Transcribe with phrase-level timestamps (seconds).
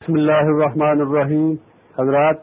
[0.00, 1.54] بسم اللہ الرحمن الرحیم۔
[1.98, 2.36] حضرات،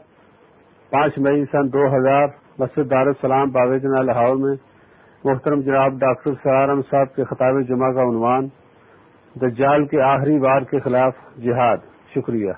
[0.92, 2.26] پانچ مئی سن دو ہزار،
[2.58, 4.54] مسجد دار السلام باویدنا لاہور میں
[5.24, 8.48] محترم جناب ڈاکٹر سہارم صاحب کے خطاب جمعہ کا عنوان
[9.36, 12.52] دجال کے آخری بار کے خلاف جہاد۔ شکریہ۔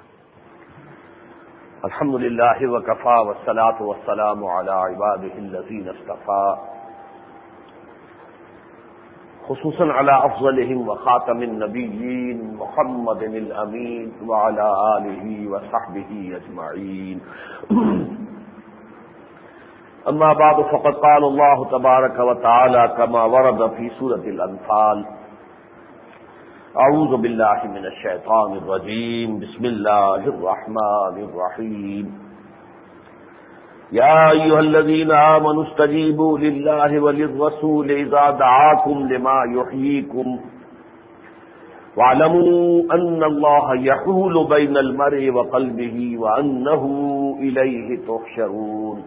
[1.83, 6.76] الحمد للہ وکفا وسلاۃ وسلام علی عباد الذین اصطفى
[9.49, 17.21] خصوصا على أفضلهم وخاتم النبيين محمد الأمين وعلى آله وصحبه أجمعين.
[20.11, 25.07] أما بعد، فقد قال الله تبارك وتعالى كما ورد في سورة الأنفال
[26.77, 29.39] أعوذ بالله من الشيطان الرجيم.
[29.39, 32.26] بسم الله الرحمن الرحيم.
[33.93, 40.41] يا أيها الذين آمنوا استجيبوا لله وللرسول إذا دعاكم لما يحييكم.
[41.97, 46.85] واعلموا أن الله يحول بين المرء وقلبه وأنه
[47.41, 49.03] إليه تحشرون.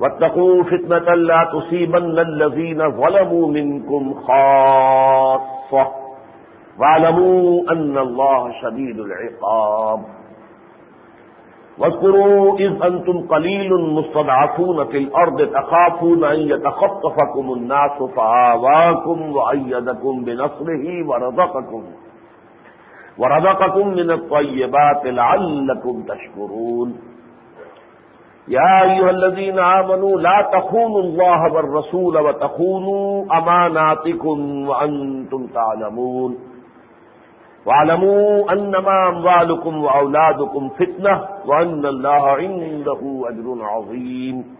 [0.00, 5.92] واتقوا فتنة لا تصيبن الذين ظلموا منكم خاصة.
[6.80, 10.00] واعلموا أن الله شديد العقاب.
[11.78, 21.84] واذكروا إذ أنتم قليل مستضعفون في الأرض تخافون أن يتخطفكم الناس فآواكم وأيدكم بنصره ورزقكم
[23.18, 26.96] ورزقكم من الطيبات لعلكم تشكرون.
[28.48, 36.38] يا أيها الذين آمنوا لا تخونوا الله والرسول وتخونوا أماناتكم وأنتم تعلمون.
[37.66, 44.56] واعلموا انما اموالكم واولادكم فتنه وان الله عنده اجر عظيم.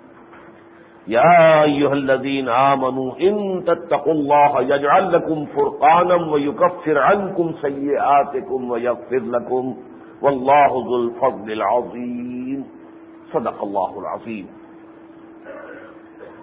[1.08, 9.76] يا ايها الذين امنوا ان تتقوا الله يجعل لكم فرقانا ويكفر عنكم سيئاتكم ويغفر لكم.
[10.22, 12.64] والله ذو الفضل العظيم.
[13.32, 14.46] صدق الله العظيم.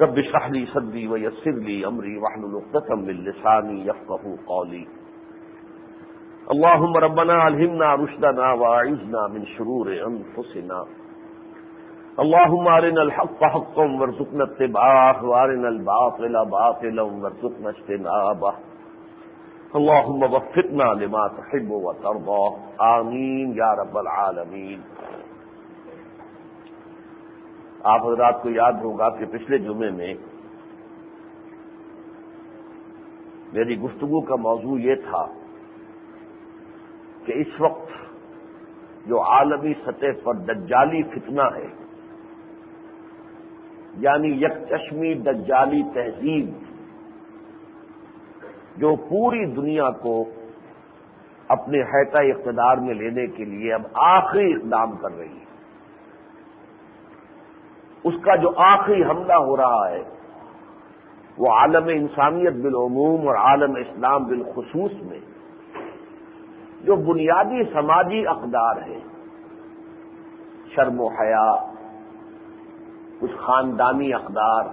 [0.01, 4.87] رب اشرح لي صدري ويسر لي امري واحلل عقده من لساني يفقهوا قولي.
[6.51, 10.79] اللهم ربنا الهمنا رشدنا واعذنا من شرور انفسنا
[12.19, 18.53] اللهم ارنا الحق حقا وارزقنا اتباعه وارنا الباطل باطلا وارزقنا اجتنابه.
[19.75, 22.43] اللهم وفقنا لما تحب وترضى.
[22.77, 24.81] آمین یا رب العالمین
[27.83, 30.13] آپ حضرات کو یاد ہوگا کہ پچھلے جمعے میں
[33.53, 35.25] میری گفتگو کا موضوع یہ تھا
[37.25, 37.91] کہ اس وقت
[39.05, 41.67] جو عالمی سطح پر دجالی فتنہ ہے
[43.97, 46.49] یعنی یک چشمی دجالی تہذیب،
[48.77, 50.23] جو پوری دنیا کو
[51.47, 55.51] اپنے حیطہ اقتدار میں لینے کے لیے اب آخری اقدام کر رہی ہے۔
[58.03, 60.01] اس کا جو آخری حملہ ہو رہا ہے،
[61.37, 65.19] وہ عالم انسانیت بالعموم اور عالم اسلام بالخصوص میں
[66.83, 68.99] جو بنیادی سماجی اقدار ہے
[70.75, 71.49] شرم و حیا،
[73.19, 74.63] کچھ خاندانی اقدار،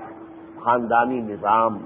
[0.56, 1.78] خاندانی نظام،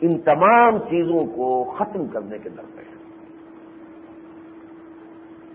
[0.00, 1.48] ان تمام چیزوں کو
[1.78, 2.96] ختم کرنے کے درپے ہیں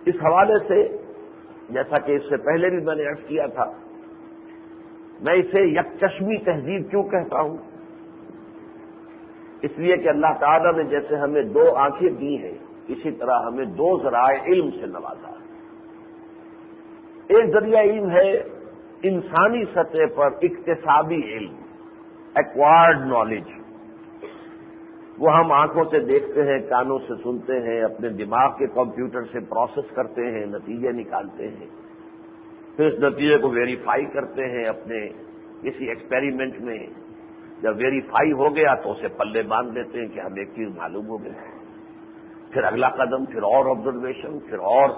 [0.06, 0.82] اس حوالے سے
[1.70, 3.66] جیسا کہ اس سے پہلے بھی میں نے ارد کیا تھا،
[5.20, 7.58] میں اسے یک چشمی تہذیب کیوں کہتا ہوں؟
[9.64, 12.58] اس لیے کہ اللہ تعالیٰ نے جیسے ہمیں دو آنکھیں دی ہیں،
[12.88, 15.32] اسی طرح ہمیں دو ذرائع علم سے نوازا۔
[17.28, 18.32] ایک ذریعہ علم ہے
[19.04, 21.56] انسانی سطح پر اقتصابی علم
[22.36, 23.52] ایکوائرڈ نالج
[25.18, 29.40] وہ ہم آنکھوں سے دیکھتے ہیں، کانوں سے سنتے ہیں، اپنے دماغ کے کمپیوٹر سے
[29.40, 31.68] پروسیس کرتے ہیں، نتیجے نکالتے ہیں۔
[32.76, 35.08] پھر اس نتیجے کو ویریفائی کرتے ہیں اپنے
[35.62, 36.80] کسی ایکسپیریمنٹ میں۔
[37.64, 41.08] جب ویریفائی ہو گیا تو اسے پلے باندھ دیتے ہیں کہ ہم ایک چیز معلوم
[41.08, 41.32] ہو گیا
[42.52, 44.90] پھر اگلا قدم، پھر اور آبزرویشن پھر اور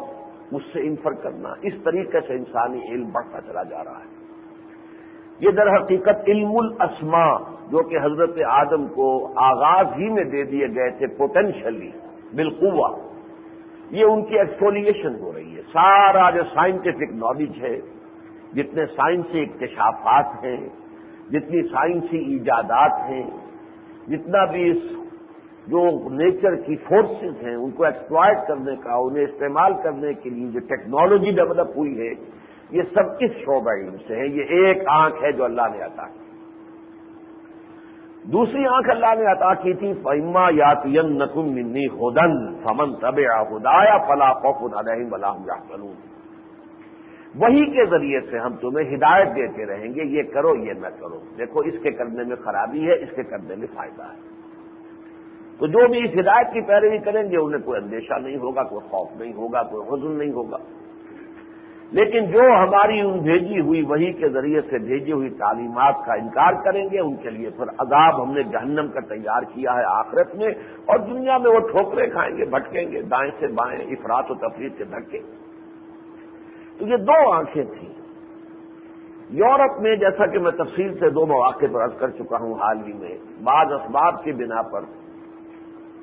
[0.51, 4.13] اس سے انفر کرنا۔ اس طریقے سے انسانی علم بڑھتا چلا جا رہا ہے۔
[5.39, 7.25] یہ در حقیقت علم الاسما
[7.71, 9.07] جو کہ حضرت آدم کو
[9.39, 11.91] آغاز ہی میں دے دیے گئے تھے پوٹینشلی
[12.33, 12.89] بالقوا
[13.91, 17.75] یہ ان کی ایکسپولیشن ہو رہی ہے۔ سارا جو سائنٹیفک نالج ہے،
[18.53, 20.69] جتنے سائنسی اکتشافات ہیں
[21.29, 23.23] جتنی سائنسی ایجادات ہیں،
[24.07, 24.83] جتنا بھی اس
[25.67, 30.47] جو نیچر کی فورسز ہیں، ان کو ایکسپلائٹ کرنے کا، انہیں استعمال کرنے کے لیے
[30.51, 32.13] جو ٹیکنالوجی ڈیولپ ہوئی ہے،
[32.69, 36.07] یہ سب اس شعبہ علم سے ہے یہ ایک آنکھ ہے جو اللہ نے عطا
[36.07, 36.23] کی۔
[38.31, 42.33] دوسری آنکھ اللہ نے عطا کی تھی فیما یات نقم منی خدن
[42.63, 43.19] فمن طب
[43.49, 46.14] خدایا فلا خوف علیہم ولا هم
[47.37, 51.19] وہی کے ذریعے سے ہم تمہیں ہدایت دیتے رہیں گے، یہ کرو، یہ نہ کرو۔
[51.37, 54.35] دیکھو، اس کے کرنے میں خرابی ہے، اس کے کرنے میں فائدہ ہے۔
[55.59, 58.89] تو جو بھی اس ہدایت کی پیروی کریں گے، انہیں کوئی اندیشہ نہیں ہوگا، کوئی
[58.89, 60.57] خوف نہیں ہوگا، کوئی حضن نہیں ہوگا۔
[61.91, 66.53] لیکن جو ہماری ان بھیجی ہوئی وہی کے ذریعے سے بھیجی ہوئی تعلیمات کا انکار
[66.53, 70.35] کریں گے، ان کے لیے پھر عذاب ہم نے جہنم کا تیار کیا ہے آخرت
[70.35, 70.47] میں،
[70.85, 74.69] اور دنیا میں وہ ٹھوکرے کھائیں گے، بھٹکیں گے، دائیں سے بائیں افراد و تفریح
[74.77, 75.19] سے دھکے۔
[76.79, 77.93] تو یہ دو آنکھیں تھیں۔
[79.31, 82.77] یورپ میں جیسا کہ میں تفصیل سے دو مواقع پر عرض کر چکا ہوں حال
[82.87, 84.83] ہی میں، بعض اسباب کی بنا پر،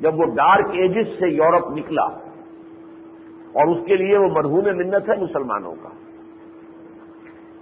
[0.01, 2.07] جب وہ ڈارک ایجز سے یورپ نکلا،
[3.53, 5.89] اور اس کے لیے وہ مرہون منت ہے مسلمانوں کا۔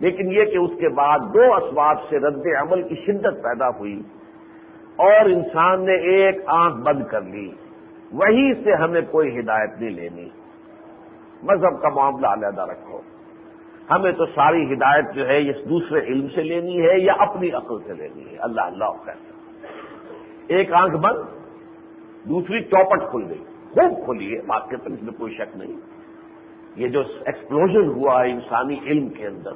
[0.01, 4.01] لیکن یہ کہ اس کے بعد دو اسباب سے رد عمل کی شدت پیدا ہوئی،
[4.99, 7.49] اور انسان نے ایک آنکھ بند کر لی
[8.13, 10.29] وہی سے ہمیں کوئی ہدایت نہیں لینی۔
[11.43, 13.01] مذہب کا معاملہ علیحدہ رکھو۔
[13.91, 17.79] ہمیں تو ساری ہدایت جو ہے اس دوسرے علم سے لینی ہے یا اپنی عقل
[17.87, 19.33] سے لینی ہے؟ اللہ اللہ کہتا
[20.47, 21.19] ایک آنکھ بند،
[22.29, 25.81] دوسری چوپٹ کھل گئی۔ خوب کھلی ہے، بات کے پر اس میں کوئی شک نہیں۔
[26.77, 29.51] یہ جو ایکسپلوژن ہوا ہے انسانی علم کے اندر،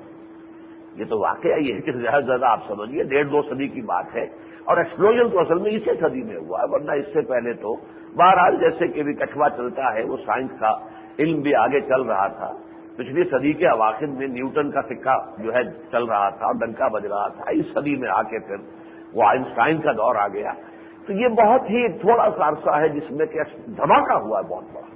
[0.97, 3.81] یہ تو واقعہ یہ ہے کہ زیادہ سے زیادہ آپ سمجھیے، ڈیڑھ دو صدی کی
[3.81, 4.25] بات ہے۔
[4.65, 7.77] اور ایکسپلوژن تو اصل میں اسی صدی میں ہوا ہے، ورنہ اس سے پہلے تو
[8.17, 10.79] بہرحال جیسے کہ بھی کٹوا چلتا ہے، وہ سائنس کا
[11.19, 12.53] علم بھی آگے چل رہا تھا۔
[12.97, 15.63] پچھلی صدی کے اواخر میں نیوٹن کا سکہ جو ہے
[15.93, 18.57] چل رہا تھا اور ڈنکا بج رہا تھا۔ اس صدی میں آ کے پھر
[19.13, 20.53] وہ آئنسٹائن کا دور آ گیا۔
[21.07, 24.65] تو یہ بہت ہی تھوڑا سا عرصہ ہے جس میں کہ دھماکہ ہوا ہے بہت
[24.73, 24.95] بڑا۔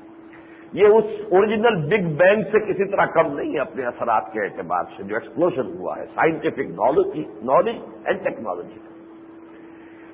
[0.72, 4.84] یہ اس اوریجنل بگ بینگ سے کسی طرح کم نہیں ہے اپنے اثرات کے اعتبار
[4.96, 8.78] سے، جو ایکسپلوژن ہوا ہے scientific knowledge knowledge and technology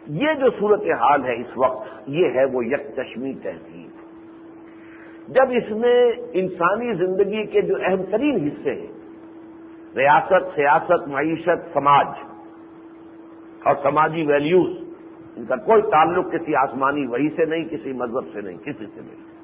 [0.07, 3.94] یہ جو صورت حال ہے اس وقت، یہ ہے وہ یک چشمی تہذیب۔
[5.29, 8.93] جب اس میں انسانی زندگی کے جو اہم ترین حصے ہیں،
[9.97, 12.07] ریاست، سیاست، معیشت، سماج
[13.65, 14.85] اور سماجی ویلیوز
[15.37, 19.01] ان کا کوئی تعلق کسی آسمانی وہی سے نہیں، کسی مذہب سے نہیں، کسی سے
[19.01, 19.35] نہیں۔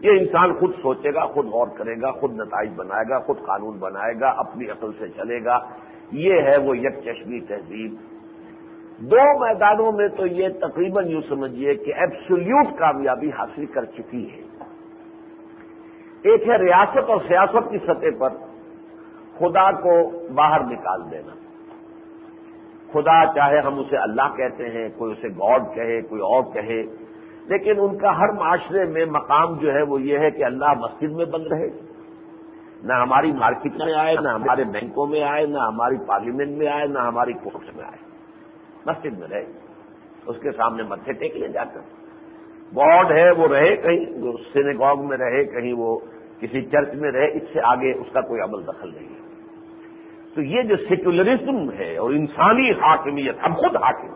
[0.00, 3.78] یہ انسان خود سوچے گا، خود غور کرے گا، خود نتائج بنائے گا، خود قانون
[3.78, 5.58] بنائے گا، اپنی عقل سے چلے گا۔
[6.12, 7.94] یہ ہے وہ یک چشمی تہذیب۔
[8.98, 14.51] دو میدانوں میں تو یہ تقریباً یوں سمجھیے کہ ایبسلیوٹ کامیابی حاصل کر چکی ہے۔
[16.22, 18.28] ایک ہے ریاست اور سیاست کی سطح پر
[19.38, 21.34] خدا کو باہر نکال دینا۔
[22.92, 26.82] خدا چاہے ہم اسے اللہ کہتے ہیں، کوئی اسے گاڈ کہے، کوئی اور کہے،
[27.44, 31.12] لیکن ان کا ہر معاشرے میں مقام جو ہے وہ یہ ہے کہ اللہ مسجد
[31.12, 31.92] میں بند رہے۔
[32.82, 36.86] نہ ہماری مارکیٹ میں آئے، نہ ہمارے بینکوں میں آئے، نہ ہماری پارلیمنٹ میں آئے،
[36.86, 38.10] نہ ہماری کورٹس میں آئے۔
[38.86, 39.44] مسجد میں رہے۔
[40.26, 42.01] اس کے سامنے متھے ٹیک لے جا کر
[42.76, 45.98] گاڈ ہے، وہ رہے کہیں، جو میں رہے کہیں، وہ
[46.40, 49.22] کسی چرچ میں رہے، اس سے آگے اس کا کوئی عمل دخل نہیں ہے۔
[50.34, 54.14] تو یہ جو سیکولرزم ہے اور انسانی حاکمیت، ہم خود حاکم۔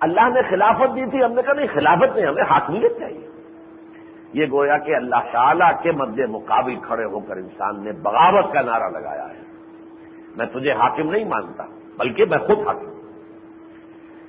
[0.00, 3.28] اللہ نے خلافت دی تھی، ہم نے کہا نہیں، خلافت نہیں ہمیں حاکمیت چاہیے۔
[4.32, 8.62] یہ گویا کہ اللہ تعالی کے مد مقابل کھڑے ہو کر انسان نے بغاوت کا
[8.62, 9.42] نعرہ لگایا ہے۔
[10.36, 11.64] میں تجھے حاکم نہیں مانتا،
[11.98, 12.95] بلکہ میں خود حاکم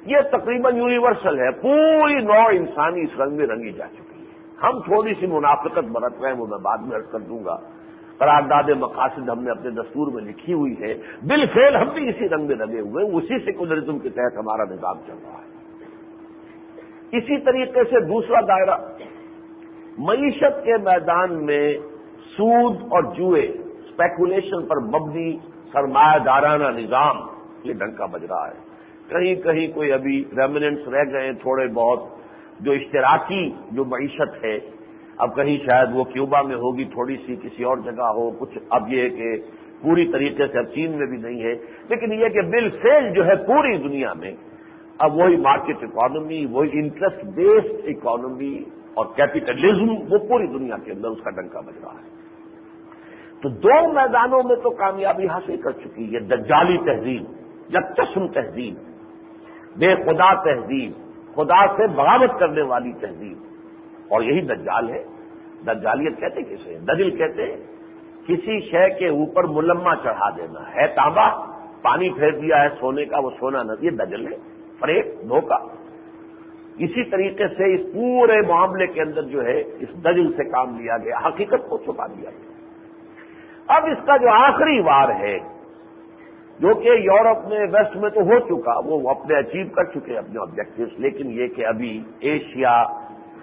[0.08, 4.80] یہ تقریباً یونیورسل ہے، پوری نو انسانی اس رنگ میں رنگی جا چکی ہے۔ ہم
[4.80, 7.58] تھوڑی سی منافقت برت رہے ہیں، وہ میں بعد میں ارد کر دوں گا۔
[8.18, 12.30] قرارداد مقاصد ہم نے اپنے دستور میں لکھی ہوئی ہے۔ بل فیل ہم بھی اسی
[12.30, 15.58] رنگ میں لگے ہوئے اسی سیکولرزم کے تحت ہمارا نظام چل رہا ہے۔
[17.12, 18.78] اسی طریقے سے دوسرا دائرہ،
[19.98, 21.74] معیشت کے میدان میں
[22.38, 23.42] سود اور جوئے
[23.86, 25.38] اسپیکولیشن پر مبنی
[25.74, 27.16] سرمایہ دارانہ نظام
[27.64, 28.67] یہ ڈنکا بج رہا ہے۔
[29.10, 32.04] کہیں کہیں کوئی ابھی ریمننٹس رہ گئے تھوڑے بہت
[32.60, 34.60] جو اشتراکی جو معیشت ہے،
[35.18, 38.94] اب کہیں شاید وہ کیوبا میں ہوگی، تھوڑی سی کسی اور جگہ ہو، کچھ اب
[38.94, 39.36] یہ کہ
[39.82, 41.54] پوری طریقے سے اب چین میں بھی نہیں ہے۔
[41.90, 44.32] لیکن یہ کہ بل سیل جو ہے پوری دنیا میں،
[44.98, 51.10] اب وہی مارکیٹ اکانومی وہی انٹرسٹ بیسڈ اکانومی اور کیپیٹلزم وہ پوری دنیا کے اندر
[51.10, 52.18] اس کا ڈنکا بج رہا ہے۔
[53.42, 57.24] تو دو میدانوں میں تو کامیابی حاصل کر چکی ہے، دجالی تہذیب
[57.70, 58.97] یا چشم تہذیب۔
[59.78, 60.92] بے خدا تہذیب،
[61.36, 63.38] خدا سے بغاوت کرنے والی تہذیب۔
[64.10, 65.04] اور یہی دجال ہے۔
[65.66, 67.56] دجالیت کہتے کسے دجل کہتے
[68.28, 73.20] کسی شے کے اوپر ملما چڑھا دینا۔ ہے تانبا پانی پھیر دیا ہے سونے کا،
[73.20, 74.38] وہ سونا نہ۔ یہ دجل ہے۔
[74.80, 75.66] فریب، دھوکہ۔
[76.78, 80.98] اسی طریقے سے اس پورے معاملے کے اندر جو ہے، اس دجل سے کام لیا
[80.98, 82.52] گیا، حقیقت کو چھپا دیا گیا۔
[83.68, 85.57] اب اس کا جو آخری وار ہے
[86.60, 90.40] جو کہ یورپ میں ویسٹ میں تو ہو چکا، وہ اپنے اچیو کر چکے اپنے
[90.42, 92.74] آبجیکٹوس لیکن یہ کہ ابھی ایشیا،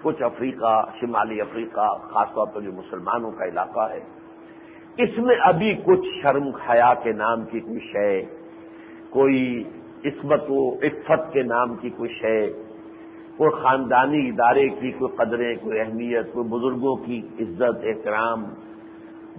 [0.01, 3.99] کچھ افریقہ، شمالی افریقہ، خاص طور پر جو مسلمانوں کا علاقہ ہے،
[4.97, 8.11] اس میں ابھی کچھ شرم حیا کے نام کی کوئی شے،
[9.09, 9.41] کوئی
[10.05, 12.39] عصمت و عفت کے نام کی کوئی شے،
[13.37, 18.43] کوئی خاندانی ادارے کی کوئی قدریں، کوئی اہمیت، کوئی بزرگوں کی عزت، احترام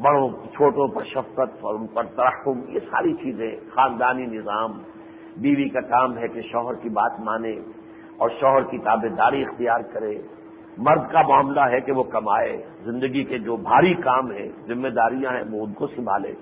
[0.03, 4.71] بڑوں چھوٹوں پر شفقت اور ان پر ترحم، یہ ساری چیزیں، خاندانی نظام،
[5.37, 7.53] بیوی کا کام ہے کہ شوہر کی بات مانے
[8.17, 10.15] اور شوہر کی تابے داری اختیار کرے۔
[10.79, 15.31] مرد کا معاملہ ہے کہ وہ کمائے۔ زندگی کے جو بھاری کام ہیں، ذمہ داریاں
[15.31, 16.33] ہیں، وہ ان کو سنبھالے۔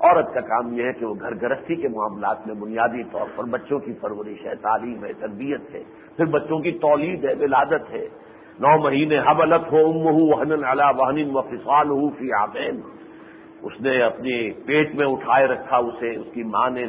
[0.00, 3.44] عورت کا کام یہ ہے کہ وہ گھر گرستی کے معاملات میں بنیادی طور پر
[3.44, 5.82] بچوں کی پرورش ہے، تعلیم ہے، تربیت ہے۔
[6.16, 8.25] پھر بچوں کی تولید ہے، ولادت ہے۔
[8.60, 12.80] نو مہینے حبلت ہو ام ہو وحن علا وحن و فسال ہو فی آبین
[13.62, 16.86] اس نے اپنی پیٹ میں اٹھائے رکھا اسے، اس کی ماں نے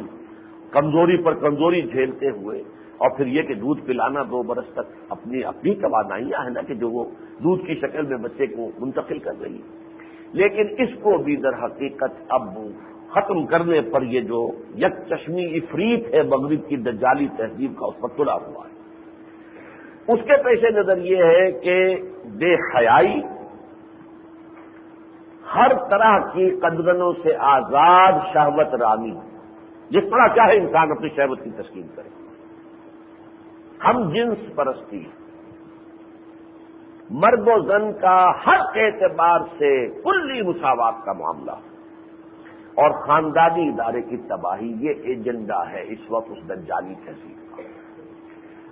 [0.70, 2.62] کمزوری پر کمزوری جھیلتے ہوئے۔
[2.96, 6.74] اور پھر یہ کہ دودھ پلانا دو برس تک اپنی اپنی توانائیاں ہیں نا کہ
[6.74, 7.04] جو وہ
[7.38, 9.86] دودھ کی شکل میں بچے کو منتقل کر رہی ہے
[10.32, 12.48] لیکن اس کو بھی در حقیقت اب
[13.10, 18.00] ختم کرنے پر یہ جو یک چشمی افریت ہے مغرب کی دجالی تہذیب کا اس
[18.00, 18.77] پر تلا ہوا ہے۔
[20.08, 23.20] اس کے پیش نظر یہ ہے کہ بے حیائی
[25.54, 29.14] ہر طرح کی قدرنوں سے آزاد شہوت رانی
[29.90, 32.08] جس طرح چاہے انسان اپنی شہوت کی تسکین کرے۔
[33.88, 35.04] ہم جنس پرستی
[37.10, 41.52] مرد و زن کا ہر اعتبار سے کلی مساوات کا معاملہ۔
[42.74, 47.47] اور خاندانی ادارے کی تباہی یہ ایجنڈا ہے۔ اس وقت اس دجالی تحریر کا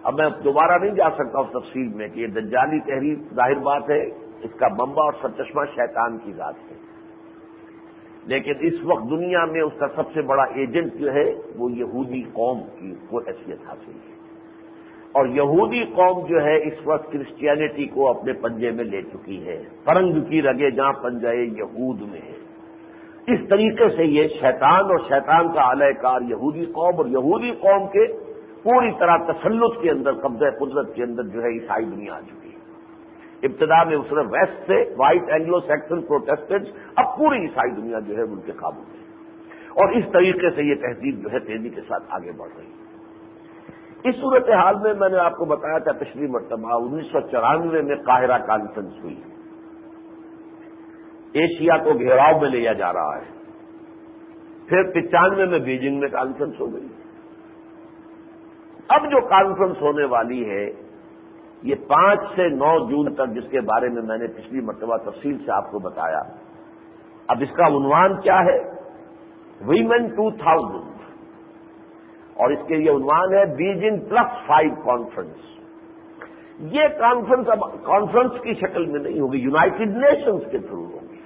[0.06, 3.90] اب میں دوبارہ نہیں جا سکتا اس تفصیل میں کہ یہ دجالی تحریر ظاہر بات
[3.90, 4.02] ہے،
[4.42, 6.76] اس کا بمبا اور سرچشمہ شیطان کی ذات ہے۔
[8.26, 12.22] لیکن اس وقت دنیا میں اس کا سب سے بڑا ایجنٹ جو ہے، وہ یہودی
[12.22, 14.16] قوم کی وہ حیثیت حاصل ہے۔
[15.12, 19.62] اور یہودی قوم جو ہے، اس وقت کرسچینٹی کو اپنے پنجے میں لے چکی ہے۔
[19.84, 22.36] فرنگ کی رگے جہاں پنجائے یہود میں ہے۔
[23.26, 27.86] اس طریقے سے یہ شیطان اور شیطان کا اعلی کار یہودی قوم اور یہودی قوم
[27.88, 28.25] کے
[28.66, 32.48] پوری طرح تسلط کے اندر، قبضہ قدرت کے اندر جو ہے عیسائی دنیا آ چکی
[32.48, 32.56] ہے۔
[33.42, 38.22] ابتدا میں اس ویسٹ سے وائٹ اینگلو سیکسن پروٹیسٹنٹ اب پوری عیسائی دنیا جو ہے
[38.22, 39.04] ان کے قابو میں
[39.68, 42.86] اور اس طریقے سے یہ تہذیب جو ہے تیزی کے ساتھ آگے بڑھ رہی ہے۔
[44.04, 47.82] اس صورت حال میں میں نے آپ کو بتایا تھا پچھلی مرتبہ انیس سو چورانوے
[47.82, 49.20] میں قاہرہ کانفرنس ہوئی۔
[51.32, 53.36] ایشیا کو گھیراؤ میں لیا جا رہا ہے۔
[54.68, 56.88] پھر پچانوے میں بیجنگ میں کانفرنس ہو گئی۔
[58.88, 60.66] اب جو کانفرنس ہونے والی ہے،
[61.62, 65.38] یہ پانچ سے نو جون تک جس کے بارے میں میں نے پچھلی مرتبہ تفصیل
[65.38, 66.20] سے آپ کو بتایا،
[67.28, 68.58] اب اس کا عنوان کیا ہے؟
[69.60, 70.96] ویمن ٹو تھاؤزینڈ
[72.34, 75.56] اور اس کے یہ عنوان ہے بیجنگ پلس فائیو کانفرنس
[76.58, 81.16] یہ کانفرنس اب کانفرنس کی شکل میں نہیں ہوگی یوناٹیڈ نیشنز کے تھرو ہوگی۔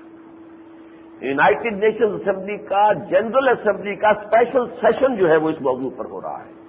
[1.29, 6.05] یوناٹیڈ نیشنز اسمبلی کا جنرل اسمبلی کا اسپیشل سیشن جو ہے وہ اس موضوع پر
[6.05, 6.60] ہو رہا ہے۔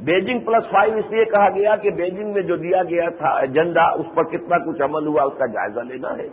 [0.00, 3.82] بیجنگ پلس فائیو اس لیے کہا گیا کہ بیجنگ میں جو دیا گیا تھا ایجنڈا،
[3.82, 6.26] اس پر کتنا کچھ عمل ہوا، اس کا جائزہ لینا ہے۔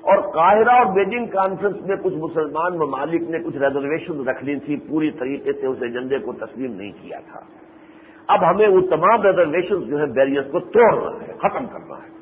[0.00, 4.76] اور قاہرہ اور بیجنگ کانفرنس میں کچھ مسلمان ممالک نے کچھ ریزرویشن رکھ لی تھی،
[4.76, 7.40] پوری طریقے سے اس ایجنڈے کو تسلیم نہیں کیا تھا۔
[8.28, 12.20] اب ہمیں وہ تمام ریزرویشن جو ہے بیریئر کو توڑنا ہے، ختم کرنا ہے۔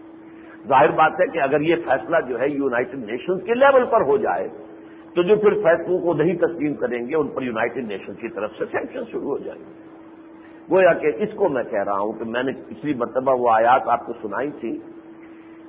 [0.68, 4.16] ظاہر بات ہے کہ اگر یہ فیصلہ جو ہے یوناٹیڈ نیشنز کے لیول پر ہو
[4.16, 4.49] جائے،
[5.14, 8.50] تو جو پھر فیصلوں کو نہیں تسلیم کریں گے، ان پر یوناٹیڈ نیشن کی طرف
[8.50, 9.88] سے سینکشن شروع ہو جائیں۔ گے
[10.68, 13.88] گویا کہ اس کو میں کہہ رہا ہوں کہ میں نے پچھلی مرتبہ وہ آیات
[13.88, 14.72] آپ کو سنائی تھی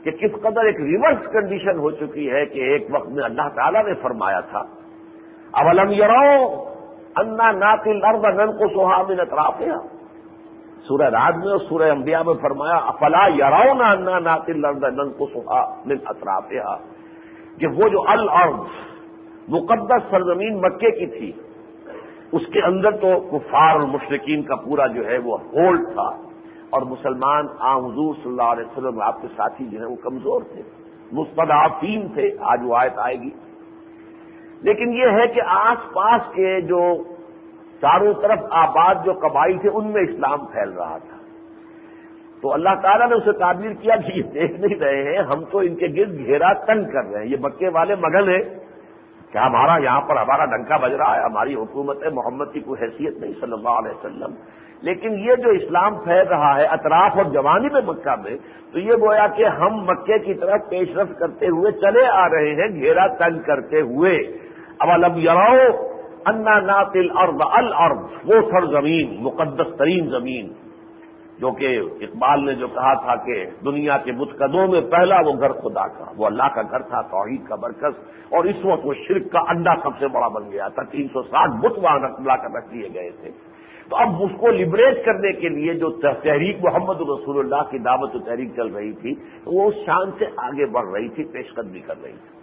[0.03, 3.83] کہ کس قدر ایک ریورس کنڈیشن ہو چکی ہے کہ ایک وقت میں اللہ تعالیٰ
[3.85, 4.61] نے فرمایا تھا۔
[5.53, 6.27] اولم یرو
[7.17, 9.61] انا ناطل ارد نن کو سہا من اطراف
[10.87, 15.09] سورہ راج میں اور سورہ انبیاء میں فرمایا، افلا یراؤ نہ انا ناطل ارد نن
[15.17, 16.53] کو سہا من اطراف
[17.59, 18.59] کہ وہ جو الارض،
[19.49, 21.31] مقدس سرزمین مکے کی تھی
[22.31, 26.29] اس کے اندر تو کفار اور مشرقین کا پورا جو ہے وہ ہولڈ تھا۔
[26.69, 30.41] اور مسلمان آ حضور صلی اللہ علیہ وسلم آپ کے ساتھی جو ہیں وہ کمزور
[30.41, 30.61] تھے۔
[31.11, 33.29] مستدافین تھے۔ آج وہ آیت آئے گی۔
[34.61, 37.03] لیکن یہ ہے کہ آس پاس کے جو
[37.81, 41.17] چاروں طرف آباد جو قبائل تھے، ان میں اسلام پھیل رہا تھا۔
[42.41, 45.59] تو اللہ تعالیٰ نے اسے تعبیر کیا کہ یہ دیکھ نہیں رہے ہیں، ہم تو
[45.59, 48.58] ان کے گرد گھیرا تنگ کر رہے ہیں۔ یہ مکے والے مگن ہیں۔
[49.33, 53.17] کہ ہمارا یہاں پر ہمارا ڈنکا بج رہا ہے؟ ہماری حکومت محمد کی کوئی حیثیت
[53.17, 54.35] نہیں، صلی اللہ علیہ وسلم۔
[54.81, 58.37] لیکن یہ جو اسلام پھیل رہا ہے، اطراف اور جوانی میں مکہ میں،
[58.73, 62.49] تو یہ گویا کہ ہم مکے کی طرف پیش رفت کرتے ہوئے چلے آ رہے
[62.49, 64.17] ہیں، گھیرا تنگ کرتے ہوئے۔
[64.79, 65.89] اب الب یراؤ
[66.25, 70.68] انا ناتل ارد الارض، وہ سر زمین مقدس ترین زمین۔
[71.39, 75.51] جو کہ اقبال نے جو کہا تھا کہ دنیا کے متقدوں میں پہلا وہ گھر
[75.51, 79.31] خدا کا، وہ اللہ کا گھر تھا، توحید کا برکز اور اس وقت وہ شرک
[79.31, 82.55] کا انڈا سب سے بڑا بن گیا تھا، تین سو ساٹھ بت وہاں اللہ کر
[82.55, 83.31] رکھ دیے گئے تھے۔
[83.89, 88.15] تو اب اس کو لبریٹ کرنے کے لیے جو تحریک محمد رسول اللہ کی دعوت
[88.15, 89.13] و تحریک چل رہی تھی،
[89.45, 92.37] وہ شان سے آگے بڑھ رہی تھی، پیش قدمی کر رہی تھی۔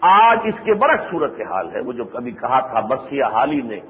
[0.00, 3.80] آج اس کے برق صورت حال ہے، وہ جو کبھی کہا تھا بسیا حالی نے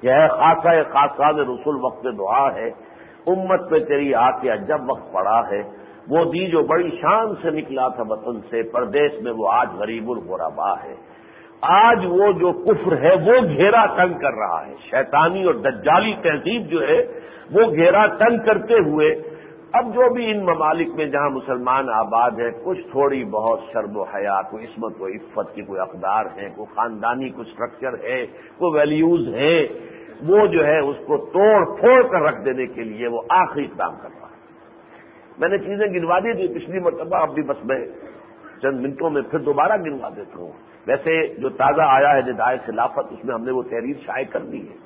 [0.00, 2.70] کہ ہے خاصا خاصا رسول وقت دعا ہے
[3.26, 5.62] امت پہ تیری آ جب وقت پڑا ہے،
[6.08, 10.10] وہ دی جو بڑی شان سے نکلا تھا وطن سے پردیش میں وہ آج غریب
[10.10, 10.94] الغربا ہے۔
[11.60, 16.66] آج وہ جو کفر ہے، وہ گھیرا تنگ کر رہا ہے۔ شیطانی اور دجالی تہذیب
[16.66, 17.02] جو ہے،
[17.52, 19.34] وہ گھیرا تنگ کرتے ہوئے،
[19.72, 24.02] اب جو بھی ان ممالک میں جہاں مسلمان آباد ہے کچھ تھوڑی بہت شرب و
[24.02, 28.26] حیا، کوئی عصمت و عفت کی کوئی اقدار ہیں، کوئی خاندانی، کوئی اسٹرکچر ہے،
[28.58, 29.66] کوئی ویلیوز ہیں
[30.22, 33.96] وہ جو ہے اس کو توڑ پھوڑ کر رکھ دینے کے لیے وہ آخری اقدام
[34.02, 34.34] کر رہا ہے۔
[35.38, 37.86] میں نے چیزیں گنوا دی تھی پچھلی مرتبہ، اب بھی بس میں
[38.62, 40.52] چند منٹوں میں پھر دوبارہ گنوا دیتا ہوں۔
[40.86, 44.40] ویسے جو تازہ آیا ہے ندائے خلافت، اس میں ہم نے وہ تحریر شائع کر
[44.40, 44.76] دی ہے۔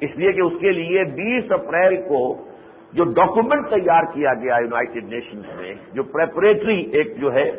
[0.00, 2.44] اس لیے کہ اس کے لیے بیس اپریل کو
[2.92, 7.50] جو ڈاکومنٹ تیار کیا گیا یونائٹڈ نیشنز میں، جو پریپریٹری ایک جو ہے،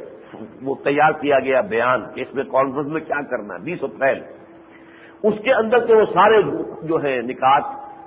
[0.62, 4.39] وہ تیار کیا گیا بیان کہ اس میں کانفرنس میں کیا کرنا ہے، بیس اپریل۔
[5.24, 6.42] اس کے اندر کے وہ سارے
[6.88, 7.64] جو ہے نکات،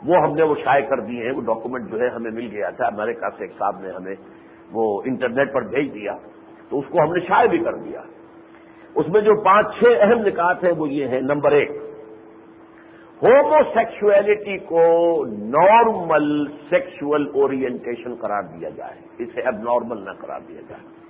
[0.07, 2.71] وہ ہم نے وہ شائع کر دیے ہیں، وہ ڈاکومنٹ جو ہے ہمیں مل گیا
[2.71, 4.15] تھا، امریکہ سے ایک صاحب نے ہمیں
[4.73, 6.13] وہ انٹرنیٹ پر بھیج دیا،
[6.69, 8.01] تو اس کو ہم نے شائع بھی کر دیا۔
[8.95, 11.71] اس میں جو پانچ، چھ اہم نکات ہیں، وہ یہ ہیں۔ نمبر ایک
[13.23, 14.83] ہومو سیکشولیٹی کو
[15.27, 21.03] نارمل سیکشل اورینٹیشن قرار دیا جائے۔ اسے اب نارمل نہ قرار دیا جائے۔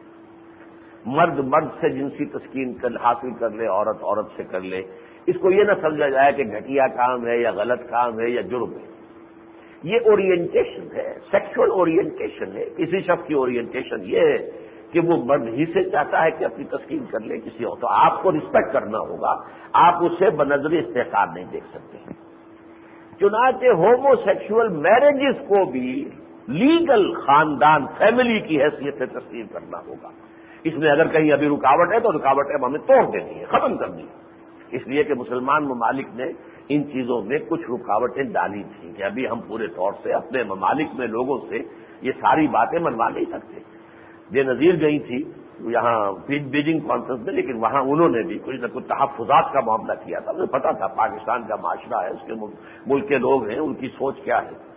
[1.06, 4.82] مرد مرد سے جنسی تسکین حاصل کر لے، عورت عورت سے کر لے۔
[5.26, 8.40] اس کو یہ نہ سمجھا جائے کہ گھٹیا کام ہے یا غلط کام ہے یا
[8.40, 8.92] جرم ہے۔
[9.82, 14.50] یہ اورینٹیشن ہے سیکشل اورینٹیشن ہے۔ کسی شخص کی اورینٹیشن یہ ہے
[14.92, 17.86] کہ وہ مرد ہی سے چاہتا ہے کہ اپنی تسکین کر لے کسی اور۔ تو
[17.88, 19.34] آپ کو رسپیکٹ کرنا ہوگا۔
[19.72, 21.98] آپ اسے بنظری استحکار نہیں دیکھ سکتے۔
[23.20, 26.08] چنانچہ ہومو سیکشل میرجز کو بھی
[26.48, 30.08] لیگل خاندان فیملی کی حیثیت سے تسلیم کرنا ہوگا۔
[30.64, 33.76] اس میں اگر کہیں ابھی رکاوٹ ہے تو رکاوٹ ہے ہمیں توڑ دینی ہے ختم
[33.76, 34.22] کرنی ہے
[34.72, 36.24] اس لیے کہ مسلمان ممالک نے
[36.68, 40.86] ان چیزوں میں کچھ رکاوٹیں ڈالی تھیں کہ ابھی ہم پورے طور سے اپنے ممالک
[40.98, 41.56] میں لوگوں سے
[42.00, 43.60] یہ ساری باتیں منوا نہیں سکتے۔
[44.30, 45.22] بے نظیر گئی تھی
[45.60, 49.92] یہاں بیجنگ کانفرنس میں، لیکن وہاں انہوں نے بھی کچھ نہ کچھ تحفظات کا معاملہ
[49.92, 52.34] کیا تھا۔ مجھے پتا تھا پاکستان کا معاشرہ ہے، اس کے
[52.86, 54.72] ملک کے لوگ ہیں، ان کی سوچ کیا ہے۔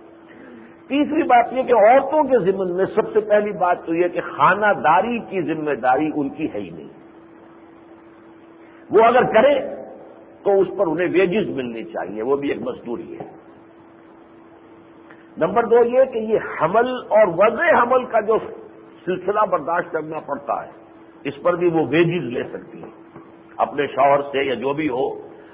[0.87, 4.21] تیسری بات یہ کہ عورتوں کے ذمن میں سب سے پہلی بات تو یہ کہ
[4.21, 6.87] خانہ داری کی ذمہ داری ان کی ہے ہی نہیں۔
[8.89, 9.84] وہ اگر کرے
[10.45, 13.27] تو اس پر انہیں ویجز ملنی چاہیے، وہ بھی ایک مزدوری ہے۔
[15.37, 18.37] نمبر دو یہ کہ یہ حمل اور وضع حمل کا جو
[19.05, 20.71] سلسلہ برداشت کرنا پڑتا ہے،
[21.23, 22.89] اس پر بھی وہ ویجز لے سکتی ہے
[23.57, 25.09] اپنے شوہر سے یا جو بھی ہو،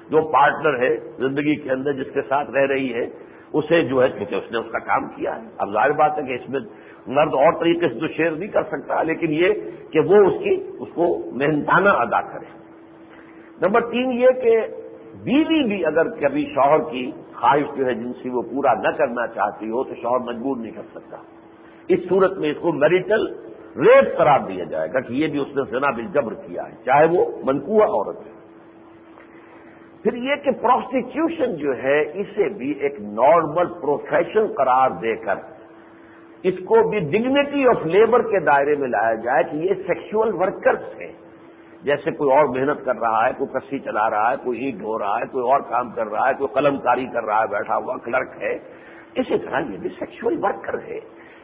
[0.09, 3.05] جو پارٹنر ہے زندگی کے اندر جس کے ساتھ رہ رہی ہے،
[3.53, 6.23] اسے جو ہے، کیونکہ اس نے اس کا کام کیا ہے۔ اب ظاہر بات ہے
[6.23, 6.59] کہ اس میں
[7.07, 9.47] مرد اور طریقے سے تو شیئر نہیں کر سکتا، لیکن یہ
[9.91, 12.45] کہ وہ اس کی، اس کو محنتانہ ادا کرے۔
[13.61, 14.80] نمبر تین یہ کہ
[15.13, 19.27] بیوی بھی اگر کبھی شوہر کی خواہش جو ہے جن سے وہ پورا نہ کرنا
[19.27, 21.17] چاہتی ہو تو شوہر مجبور نہیں کر سکتا۔
[21.87, 23.27] اس صورت میں اس کو میریٹل
[23.75, 26.75] ریٹ قرار دیا جائے گا کہ یہ بھی اس نے زنا بل جبر کیا ہے،
[26.85, 28.31] چاہے وہ منقوع عورت ہے۔
[30.03, 35.35] پھر یہ کہ پروسٹیٹیوشن جو ہے اسے بھی ایک نارمل پروفیشن قرار دے کر
[36.43, 41.01] اس کو بھی ڈگنیٹی آف لیبر کے دائرے میں لایا جائے کہ یہ سیکشل ورکرس
[41.01, 41.11] ہیں۔
[41.83, 44.99] جیسے کوئی اور محنت کر رہا ہے، کوئی کسی چلا رہا ہے، کوئی اینٹ ڈھو
[44.99, 47.75] رہا ہے، کوئی اور کام کر رہا ہے، کوئی قلم کاری کر رہا ہے، بیٹھا
[47.75, 48.55] ہوا کلرک ہے۔
[49.15, 50.97] اسی طرح یہ بھی سیکشل ورکر ہے۔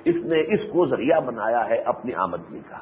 [0.06, 2.76] اس نے اس کو ذریعہ بنایا ہے اپنی آمدنی کا۔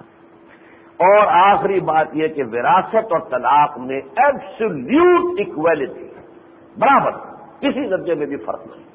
[0.97, 6.07] اور آخری بات یہ کہ وراثت اور طلاق میں ایبسلیوٹ اکویلٹی
[6.77, 7.11] برابر
[7.59, 8.85] کسی درجے میں بھی فرق نہیں۔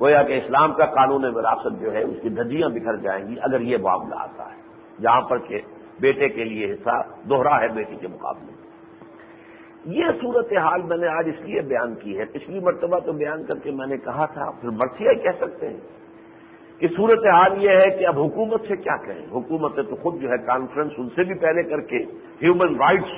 [0.00, 3.60] گویا کہ اسلام کا قانون وراثت جو ہے، اس کی دھجیاں بکھر جائیں گی اگر
[3.60, 4.60] یہ معاملہ آتا ہے۔
[5.02, 5.60] جہاں پر کہ
[6.00, 8.52] بیٹے کے لیے حصہ دوہرا ہے بیٹی کے مقابلے۔
[9.84, 13.44] یہ صورت حال میں نے آج اس لیے بیان کی ہے، پچھلی مرتبہ تو بیان
[13.44, 15.80] کر کے میں نے کہا تھا پھر مرثیہ کہہ سکتے ہیں
[16.78, 20.28] کہ صورت حال یہ ہے کہ اب حکومت سے کیا کہیں؟ حکومت تو خود جو
[20.28, 22.04] ہے کانفرنس ان سے بھی پہلے کر کے
[22.42, 23.14] ہیومن رائٹس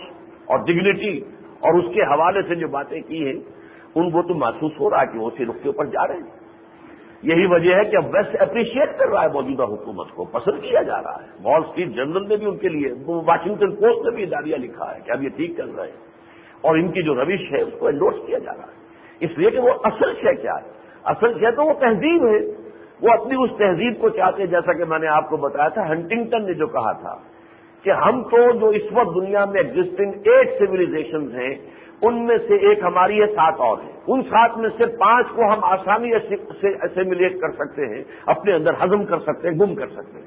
[0.47, 1.21] اور ڈگنیٹی
[1.61, 3.41] اور اس کے حوالے سے جو باتیں کی ہیں،
[3.95, 6.15] ان کو تو محسوس ہو رہا ہے کہ وہ اسی رخ کے اوپر جا رہے
[6.15, 6.40] ہیں۔
[7.23, 10.83] یہی وجہ ہے کہ اب ویسٹ اپریشیٹ کر رہا ہے موجودہ حکومت کو، پسند کیا
[10.83, 14.23] جا رہا ہے۔ وال اسٹریٹ جنرل نے بھی ان کے لیے واشنگٹن پوسٹ نے بھی
[14.23, 15.97] اداریہ لکھا ہے کہ اب یہ ٹھیک کر رہے ہیں۔
[16.61, 18.81] اور ان کی جو روش ہے، اس کو انڈورس کیا جا رہا ہے۔
[19.21, 20.71] اس لیے کہ وہ اصل شے کیا ہے؟
[21.05, 24.99] اصل شے تو وہ تہذیب ہے۔ وہ اپنی اس تہذیب کو چاہتے جیسا کہ میں
[24.99, 27.40] نے آپ کو بتایا تھا ہنٹنگٹن نے جو کہا تھا
[27.83, 31.55] کہ ہم تو جو اس وقت دنیا میں ایگزٹنگ ایٹ سولیزیشن ہیں،
[32.03, 35.43] ان میں سے ایک ہماری ہے، سات اور ہیں۔ ان سات میں سے پانچ کو
[35.43, 36.11] ہم آسانی
[36.61, 40.27] سے اسیمولیٹ کر سکتے ہیں، اپنے اندر ہضم کر سکتے ہیں، گم کر سکتے ہیں۔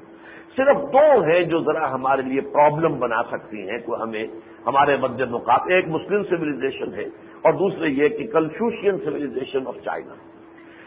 [0.56, 4.24] صرف دو ہیں جو ذرا ہمارے لیے پرابلم بنا سکتی ہیں کہ ہمیں،
[4.66, 7.04] ہمارے مد مقابلے ایک مسلم سولیزیشن ہے
[7.42, 10.14] اور دوسرے یہ کہ کنفیوشین سولیزیشن آف چائنا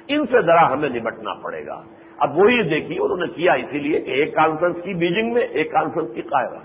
[0.08, 1.82] ان سے ذرا ہمیں نمٹنا پڑے گا۔
[2.18, 5.72] اب وہی دیکھیے، انہوں نے کیا اسی لیے کہ ایک کانفرنس کی بیجنگ میں ایک
[5.72, 6.60] کانفرنس کی قائرہ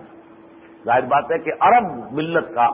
[0.86, 2.68] ظاہر بات ہے کہ عرب ملت کا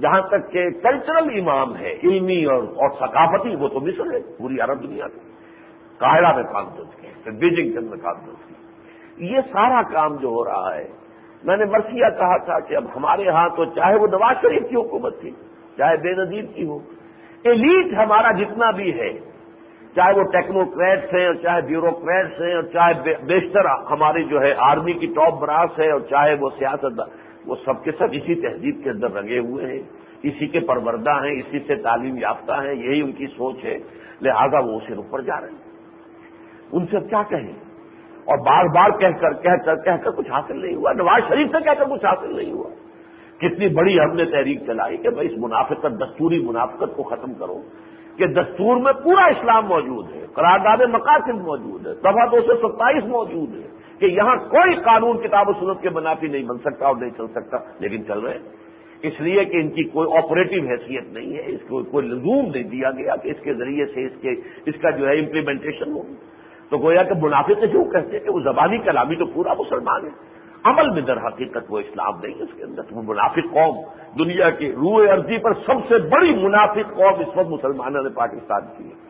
[0.00, 4.60] جہاں تک کہ کلچرل امام ہے، علمی اور اور ثقافتی، وہ تو مصر ہے، پوری
[4.60, 5.20] عرب دنیا کی
[6.00, 8.54] قاہرہ میں کانفرنس کی پھر بیجنگ میں کانفرنس کی
[9.26, 10.86] یہ سارا کام جو ہو رہا ہے،
[11.44, 14.76] میں نے مرثیہ کہا تھا کہ اب ہمارے ہاں تو چاہے وہ نواز شریف کی
[14.76, 15.30] حکومت تھی،
[15.78, 16.78] چاہے بے نظیر کی ہو
[17.44, 19.10] ایلیٹ ہمارا جتنا بھی ہے
[19.96, 24.92] چاہے وہ ٹیکنوکریٹس ہیں اور چاہے بیوروکریٹس ہیں اور چاہے بیشتر ہماری جو ہے آرمی
[24.92, 27.00] کی ٹاپ براس ہے اور چاہے وہ سیاست
[27.46, 29.82] وہ سب کے سب اسی تہذیب کے اندر رنگے ہوئے ہیں،
[30.22, 33.78] اسی کے پروردہ ہیں، اسی سے تعلیم یافتہ ہیں، یہی ان کی سوچ ہے،
[34.22, 35.72] لہذا وہ اسے اوپر جا رہے ہیں۔
[36.72, 37.52] ان سے کیا کہیں؟
[38.24, 41.46] اور بار بار کہہ کر کہہ کر کہہ کر کچھ حاصل نہیں ہوا، نواز شریف
[41.46, 42.70] سے کہہ کر کچھ حاصل نہیں ہوا۔
[43.38, 47.62] کتنی بڑی ہم نے تحریک چلائی کہ بھائی اس منافقت، دستوری منافقت کو ختم کرو۔
[48.18, 53.04] کہ دستور میں پورا اسلام موجود ہے، قرارداد مقاصد موجود ہے دفعہ دو سو ستائیس
[53.06, 53.66] موجود ہے
[54.00, 57.28] کہ یہاں کوئی قانون کتاب و سنت کے منافی نہیں بن سکتا اور نہیں چل
[57.34, 58.38] سکتا، لیکن چل رہے
[59.02, 62.68] اس لیے کہ ان کی کوئی آپریٹو حیثیت نہیں ہے، اس کو کوئی لزوم نہیں
[62.68, 64.32] دیا گیا کہ اس کے ذریعے سے اس کے،
[64.66, 66.14] اس کا جو ہے امپلیمنٹیشن ہوگی
[66.70, 70.06] تو گویا کہ منافع سے جو کہتے ہیں کہ وہ زبانی کلامی تو پورا مسلمان
[70.06, 70.35] ہے۔
[70.66, 73.84] عمل میں در حقیقت وہ اسلام نہیں ہے اس کے اندر وہ منافق قوم،
[74.24, 78.60] دنیا کی روح عرضی پر سب سے بڑی منافق قوم اس وقت مسلمانوں نے پاکستان
[78.76, 79.06] کی ہے۔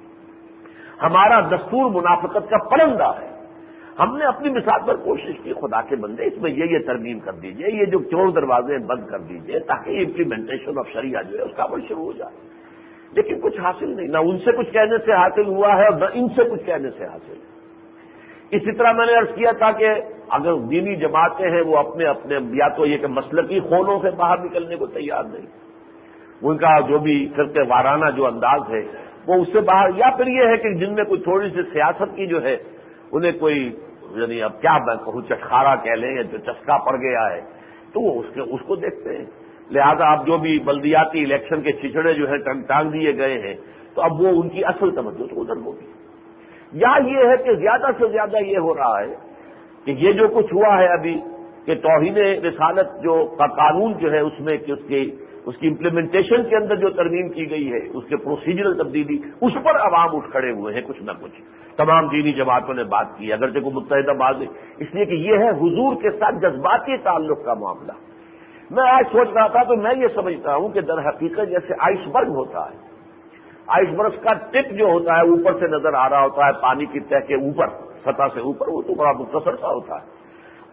[1.02, 3.36] ہمارا دستور منافقت کا پرندہ ہے۔
[3.98, 7.18] ہم نے اپنی مثال پر کوشش کی، خدا کے بندے، اس میں یہ یہ ترمیم
[7.18, 11.42] کر دیجیے، یہ جو چور دروازے بند کر دیجیے تاکہ امپلیمنٹیشن آف شریعہ جو ہے
[11.42, 12.36] اس کا عمل شروع ہو جائے۔
[13.12, 16.04] لیکن کچھ حاصل نہیں، نہ ان سے کچھ کہنے سے حاصل ہوا ہے اور نہ
[16.14, 17.55] ان سے کچھ کہنے سے حاصل۔
[18.50, 19.88] اسی طرح میں نے ارض کیا تھا کہ
[20.28, 24.38] اگر دینی جماعتیں ہیں وہ اپنے اپنے یا تو یہ کہ مسلقی خونوں سے باہر
[24.38, 25.46] نکلنے کو تیار نہیں۔
[26.42, 28.82] ان کا جو بھی فرق وارانہ جو انداز ہے،
[29.26, 32.16] وہ اس سے باہر، یا پھر یہ ہے کہ جن میں کوئی تھوڑی سی سیاست
[32.16, 32.56] کی جو ہے،
[33.12, 33.76] انہیں کوئی
[34.10, 37.40] یعنی اب کیا میں کہوں، چٹخارا کہہ لیں یا جو چسکا پڑ گیا ہے،
[37.92, 39.24] تو وہ اس کے، اس کو دیکھتے ہیں۔
[39.70, 43.54] لہذا اب جو بھی بلدیاتی الیکشن کے چھچڑے جو ہے ٹانگ دیے گئے ہیں،
[43.94, 45.95] تو اب وہ ان کی اصل توجہ تو ادھر ہوگی۔
[46.76, 49.14] یا یہ ہے کہ زیادہ سے زیادہ یہ ہو رہا ہے
[49.84, 51.20] کہ یہ جو کچھ ہوا ہے ابھی
[51.66, 55.10] کہ توہین رسالت جو کا قانون جو ہے اس میں کہ اس کی
[55.46, 59.54] اس کی امپلیمنٹیشن کے اندر جو ترمیم کی گئی ہے، اس کے پروسیجرل تبدیلی، اس
[59.54, 61.40] پر عوام اٹھ کھڑے ہوئے ہیں، کچھ نہ کچھ۔
[61.76, 64.36] تمام دینی جماعتوں نے بات کی اگرچہ کو متحدہ بات
[64.78, 67.92] اس لیے کہ یہ ہے حضور کے ساتھ جذباتی تعلق کا معاملہ۔
[68.70, 72.08] میں آج سوچ رہا تھا تو میں یہ سمجھتا ہوں کہ در حقیقت جیسے آئس
[72.08, 72.95] برگ ہوتا ہے۔
[73.66, 76.86] آئس برگ کا ٹپ جو ہوتا ہے، اوپر سے نظر آ رہا ہوتا ہے، پانی
[76.86, 77.68] کی تہ کے اوپر،
[78.00, 80.16] سطح سے اوپر، وہ تو بڑا مختصر سا ہوتا ہے۔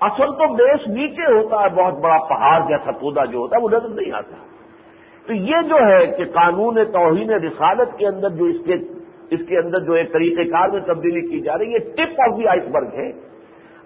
[0.01, 3.69] اصل تو بیس نیچے ہوتا ہے، بہت بڑا پہاڑ جیسا پودا جو ہوتا ہے، وہ
[3.69, 4.35] نظر نہیں آتا۔
[5.27, 8.73] تو یہ جو ہے کہ قانون توہین رسالت کے اندر جو اس کے
[9.23, 12.39] اس کے اندر جو ایک طریقہ کار میں تبدیلی کی جا رہی ہے ٹپ آف
[12.39, 13.32] دی آئس برگ ہے۔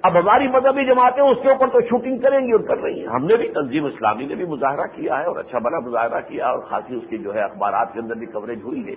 [0.03, 3.07] اب ہماری مذہبی جماعتیں اس کے اوپر تو شوٹنگ کریں گی اور کر رہی ہیں۔
[3.07, 6.47] ہم نے بھی تنظیم اسلامی نے بھی مظاہرہ کیا ہے اور اچھا بڑا مظاہرہ کیا
[6.47, 8.95] اور خاصی اس کی جو ہے اخبارات کے اندر بھی کوریج ہوئی ہے۔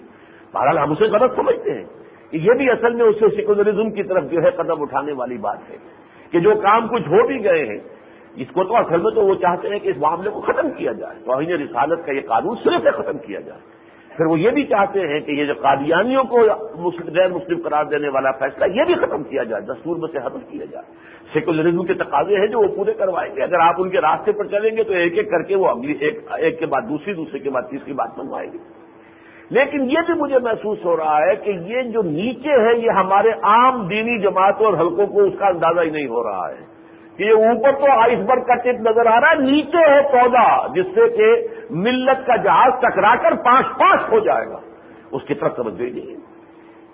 [0.52, 1.84] بہرحال ہم اسے غلط سمجھتے ہیں
[2.30, 5.58] کہ یہ بھی اصل میں اسے سیکولرزم کی طرف جو ہے قدم اٹھانے والی بات
[5.70, 5.76] ہے
[6.30, 7.78] کہ جو کام کچھ ہو بھی گئے ہیں،
[8.36, 10.92] اس کو تو اصل میں تو وہ چاہتے ہیں کہ اس معاملے کو ختم کیا
[10.92, 13.60] جائے۔ توہین رسالت کا یہ قانون صرف ختم کیا جائے۔
[14.20, 16.40] پھر وہ یہ بھی چاہتے ہیں کہ یہ جو قادیانیوں کو
[17.16, 20.50] غیر مسلم قرار دینے والا فیصلہ یہ بھی ختم کیا جائے، دستور میں سے حدف
[20.50, 20.84] کیا جائے۔
[21.32, 24.46] سیکولرزم کے تقاضے ہیں جو وہ پورے کروائیں گے۔ اگر آپ ان کے راستے پر
[24.46, 27.38] چلیں گے تو ایک ایک کر کے وہ اگلی ایک ایک کے بعد دوسری، دوسرے
[27.38, 28.58] کے بعد تیسری بات بنوائیں گے۔
[29.50, 33.28] لیکن یہ بھی مجھے محسوس ہو رہا ہے کہ یہ جو نیچے ہے یہ ہمارے
[33.28, 36.79] عام دینی جماعتوں اور حلقوں کو اس کا اندازہ ہی نہیں ہو رہا ہے۔
[37.20, 40.66] کہ یہ اوپر تو آئس برگ کا ٹپ نظر آ رہا ہے، نیچے ہے پودا،
[40.66, 44.56] جس سے کہ ملت کا جہاز ٹکرا کر پانچ پانچ ہو جائے گا۔
[45.12, 46.30] اس کی طرف توجہ ہی نہیں۔ ہے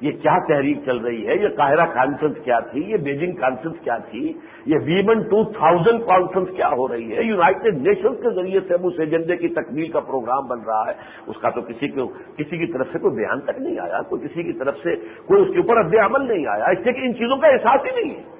[0.01, 3.99] یہ کیا تحریک چل رہی ہے؟ یہ قاہرہ کانفرنس کیا تھی؟ یہ بیجنگ کانفرنس کیا
[3.99, 4.33] تھی؟
[4.67, 8.95] یہ ویمن ٹو تھاؤزینڈ کانفرنس کیا ہو رہی ہے؟ یوناٹیڈ نیشنز کے ذریعے سے اس
[8.99, 10.93] ایجنڈے کی تکمیل کا پروگرام بن رہا ہے۔
[11.27, 14.29] اس کا تو کسی کو کسی کی طرف سے کوئی بیان تک نہیں آیا، کوئی
[14.29, 16.99] کسی کی طرف سے کوئی اس کے اوپر رد عمل نہیں آیا۔ اس سے کہ
[16.99, 18.36] ان چیزوں کا احساس ہی نہیں ہے۔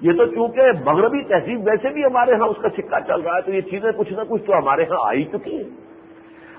[0.00, 3.40] یہ تو چونکہ مغربی تہذیب ویسے بھی ہمارے ہاں اس کا سکہ چل رہا ہے،
[3.40, 5.70] تو یہ چیزیں کچھ نہ کچھ تو ہمارے ہاں آئی چکی ہیں۔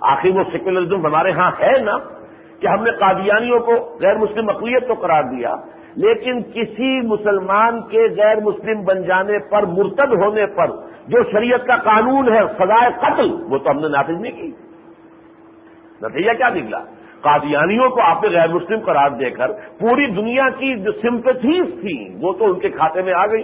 [0.01, 1.97] آخر وہ سیکولرزم ہمارے ہاں ہے نا
[2.59, 5.55] کہ ہم نے قادیانیوں کو غیر مسلم اقلیت تو قرار دیا،
[5.95, 10.67] لیکن کسی مسلمان کے غیر مسلم بن جانے پر، مرتد ہونے پر
[11.07, 14.51] جو شریعت کا قانون ہے، سزائے قتل، وہ تو ہم نے نافذ نہیں کی۔
[16.01, 16.79] نتیجہ کیا نکلا؟
[17.21, 22.15] قادیانیوں کو آپ نے غیر مسلم قرار دے کر پوری دنیا کی جو سمپتھیز تھیں،
[22.21, 23.43] وہ تو ان کے کھاتے میں آ گئی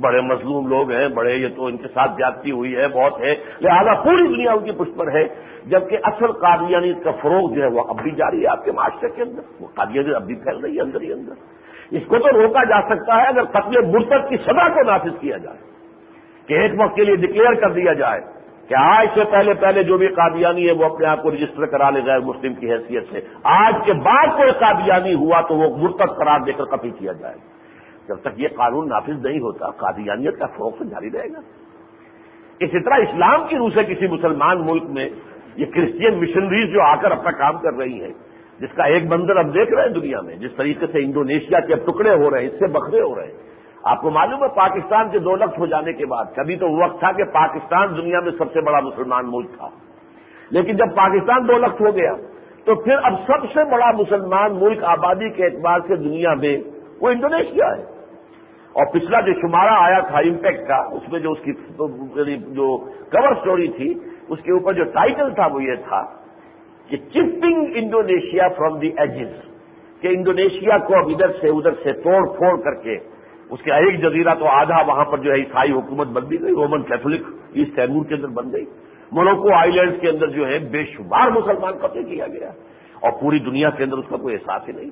[0.00, 3.34] بڑے مظلوم لوگ ہیں، بڑے یہ تو ان کے ساتھ جاتی ہوئی ہے، بہت ہے۔
[3.60, 5.24] لہذا پوری دنیا ان کی پشت پر ہے۔
[5.66, 9.08] جبکہ اصل قادیانی کا فروغ جو ہے، وہ اب بھی جاری ہے آپ کے معاشرے
[9.16, 11.32] کے اندر۔ وہ قادیانی اب بھی پھیل رہی ہے اندر ہی اندر۔
[11.90, 15.36] اس کو تو روکا جا سکتا ہے اگر قتل مرتب کی سزا کو نافذ کیا
[15.36, 15.58] جائے،
[16.46, 18.20] کہ ایک وقت کے لیے ڈکلیئر کر دیا جائے۔
[18.68, 21.90] کہ آج سے پہلے پہلے جو بھی قادیانی ہے وہ اپنے آپ کو رجسٹر کرا
[21.90, 26.16] لے غیر مسلم کی حیثیت سے۔ آج کے بعد کوئی قادیانی ہوا تو وہ مرتب
[26.16, 27.34] قرار دے کر قتل کیا جائے۔
[28.08, 31.40] جب تک یہ قانون نافذ نہیں ہوتا، قادیانیت کا فروغ جاری رہے گا۔
[32.60, 35.08] اسی طرح اسلام کی روح سے کسی مسلمان ملک میں
[35.56, 38.12] یہ کرسچین مشنریز جو آ کر اپنا کام کر رہی ہیں،
[38.60, 41.74] جس کا ایک بندر اب دیکھ رہے ہیں دنیا میں، جس طریقے سے انڈونیشیا کے
[41.74, 43.45] اب ٹکڑے ہو رہے ہیں، اس سے بکھرے ہو رہے ہیں۔
[43.86, 47.00] آپ کو معلوم ہے پاکستان کے دو لفظ ہو جانے کے بعد، کبھی تو وقت
[47.00, 49.68] تھا کہ پاکستان دنیا میں سب سے بڑا مسلمان ملک تھا۔
[50.50, 52.12] لیکن جب پاکستان دو لفظ ہو گیا،
[52.64, 56.56] تو پھر اب سب سے بڑا مسلمان ملک آبادی کے اعتبار سے دنیا میں
[57.00, 57.82] وہ انڈونیشیا ہے۔
[58.72, 61.52] اور پچھلا جو شمارہ آیا تھا امپیکٹ کا، اس میں جو اس کی
[62.36, 62.78] جو
[63.12, 63.94] کور سٹوری تھی،
[64.28, 66.02] اس کے اوپر جو ٹائٹل تھا وہ یہ تھا
[66.90, 69.32] کہ chipping Indonesia from the ages
[70.00, 73.15] کہ انڈونیشیا کو اب ادھر سے ادھر سے توڑ پھوڑ کر کے
[73.50, 76.50] اس کے ایک جزیرہ تو آدھا وہاں پر جو ہے عیسائی حکومت بن بھی گئی،
[76.50, 78.64] رومن کیتھولک ایسٹ تیمور کے اندر بن گئی۔
[79.12, 82.48] مولوکو آئی لینڈس کے اندر جو ہے بے شمار مسلمان قتل کیا گیا۔
[83.00, 84.90] اور پوری دنیا کے اندر اس کا کوئی احساس ہی نہیں۔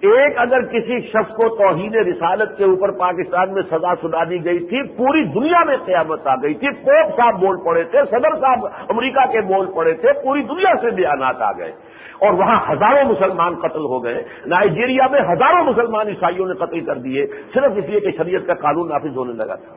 [0.00, 4.58] ایک اگر کسی شخص کو توہین رسالت کے اوپر پاکستان میں سزا سنا دی گئی
[4.58, 8.66] تھی، پوری دنیا میں قیامت آ گئی تھی۔ پوپ صاحب بول پڑے تھے، صدر صاحب
[8.88, 11.72] امریکہ کے بول پڑے تھے، پوری دنیا سے بیانات آ گئے۔
[12.18, 16.98] اور وہاں ہزاروں مسلمان قتل ہو گئے۔ نائجیریا میں ہزاروں مسلمان عیسائیوں نے قتل کر
[16.98, 19.74] دیے۔ صرف اس لیے کہ شریعت کا قانون نافذ ہونے لگا تھا۔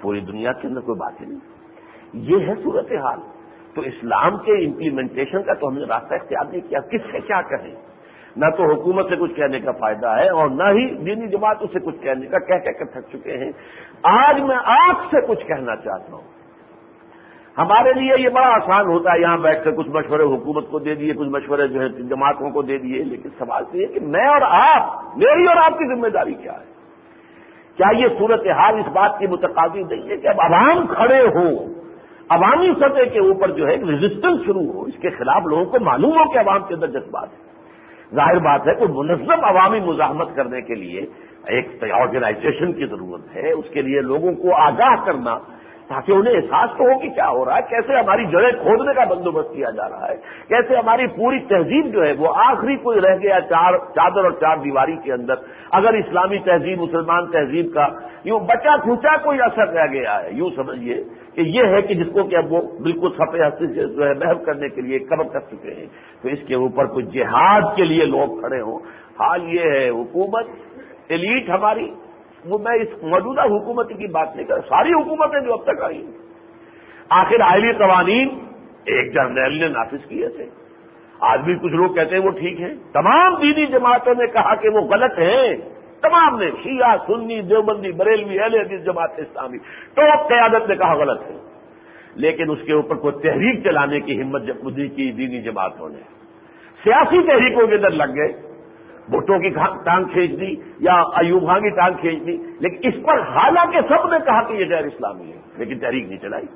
[0.00, 1.38] پوری دنیا کے اندر کوئی بات ہی نہیں۔
[2.12, 3.18] یہ ہے صورتحال۔
[3.74, 7.42] تو اسلام کے امپلیمنٹیشن کا تو ہم نے راستہ اختیار نہیں کیا۔ کس سے کیا
[7.42, 7.89] کہیں
[8.36, 11.80] نہ تو حکومت سے کچھ کہنے کا فائدہ ہے اور نہ ہی دینی جماعتوں سے
[11.80, 13.52] کچھ کہنے کا کہہ کہہ کر تھک چکے ہیں۔
[14.02, 16.40] آج میں آپ سے کچھ کہنا چاہتا ہوں۔
[17.58, 20.94] ہمارے لیے یہ بڑا آسان ہوتا ہے یہاں بیٹھ کر کچھ مشورے حکومت کو دے
[20.94, 24.26] دیے، کچھ مشورے جو ہے جماعتوں کو دے دیے، لیکن سوال تو یہ کہ میں
[24.26, 26.70] اور آپ، میری اور آپ کی ذمہ داری کیا ہے؟
[27.76, 31.74] کیا یہ صورتحال اس بات کی متقاضی نہیں ہے کہ اب عوام کھڑے ہوں؟
[32.28, 36.12] عوامی سطح کے اوپر جو ہے ریزسٹنس شروع ہو، اس کے خلاف لوگوں کو معلوم
[36.12, 37.49] ہو کہ عوام کے اندر جذبات ہے
[38.14, 41.00] ظاہر بات ہے کوئی منظم عوامی مزاحمت کرنے کے لیے
[41.46, 45.36] ایک آرگنائزیشن کی ضرورت ہے، اس کے لیے لوگوں کو آگاہ کرنا
[45.90, 49.04] تاکہ انہیں احساس تو ہو کہ کیا ہو رہا ہے؟ کیسے ہماری جڑیں کھودنے کا
[49.04, 50.16] بندوبست کیا جا رہا ہے؟
[50.48, 54.56] کیسے ہماری پوری تہذیب جو ہے وہ آخری کوئی رہ گیا چار چادر اور چار
[54.56, 55.34] دیواری کے اندر؟
[55.72, 57.86] اگر اسلامی تہذیب، مسلمان تہذیب کا
[58.24, 61.02] یوں بچا کھوچا کوئی اثر رہ گیا ہے؟ یوں سمجھیے
[61.34, 64.12] کہ یہ ہے کہ جس کو کہ اب وہ بالکل سفید ہستی سے جو ہے
[64.14, 65.86] محب کرنے کے لیے کبر کر چکے ہیں،
[66.22, 68.78] تو اس کے اوپر کوئی جہاد کے لیے لوگ کھڑے ہوں۔
[69.20, 70.46] حال یہ ہے، حکومت،
[71.08, 71.90] ایلیٹ ہماری
[72.44, 76.06] وہ میں اس موجودہ حکومت کی بات نہیں کر ساری حکومتیں جو اب تک آئی
[77.10, 78.28] آخر آئلی قوانین
[78.84, 80.46] ایک جرنیل نے نافذ کیے تھے۔
[81.20, 84.68] آج بھی کچھ لوگ کہتے ہیں وہ ٹھیک ہیں۔ تمام دینی جماعتوں نے کہا کہ
[84.68, 85.56] وہ غلط ہیں۔
[86.02, 89.58] تمام نے شیعہ، سنی، دیوبندی، بریلوی، اہل حدیث، جماعت اسلامی،
[89.94, 91.36] تو قیادت نے کہا غلط ہے۔
[92.14, 96.00] لیکن اس کے اوپر کوئی تحریک چلانے کی ہمت جب کی دینی جماعتوں نے۔
[96.84, 98.49] سیاسی تحریکوں کے اندر لگ گئے۔
[99.10, 99.50] بھٹو کی
[99.84, 104.08] ٹانگ کھینچ دی یا ایوب خان کی ٹانگ کھینچ دی، لیکن اس پر حالانکہ سب
[104.10, 106.46] نے کہا کہ یہ غیر اسلامی ہے، لیکن تحریک نہیں چلائی۔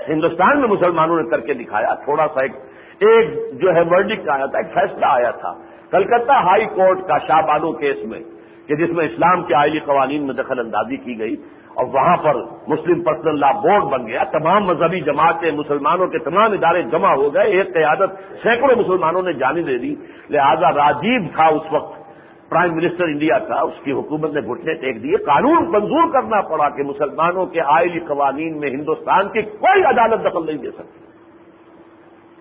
[0.00, 2.54] ہندوستان میں مسلمانوں نے کر کے دکھایا، تھوڑا سا ایک
[3.00, 5.52] ایک جو ہے ورڈک آیا تھا، ایک فیصلہ آیا تھا۔
[5.90, 8.20] کلکتہ ہائی کورٹ کا شاہ بانو کیس میں،
[8.68, 11.36] کہ جس میں اسلام کے آئلی قوانین میں دخل اندازی کی گئی
[11.76, 12.34] اور وہاں پر
[12.68, 17.34] مسلم پرسنل لا بورڈ بن گیا۔ تمام مذہبی جماعتیں مسلمانوں کے تمام ادارے جمع ہو
[17.34, 18.10] گئے۔ ایک قیادت
[18.42, 19.94] سینکڑوں مسلمانوں نے جانی دے دی۔
[20.30, 22.06] لہذا راجیو تھا اس وقت۔
[22.50, 26.68] پرائم منسٹر انڈیا کا اس کی حکومت نے گھٹنے ٹیک دیے۔ قانون منظور کرنا پڑا
[26.68, 31.06] کہ مسلمانوں کے آئلی قوانین میں ہندوستان کی کوئی عدالت دخل نہیں دے سکتی۔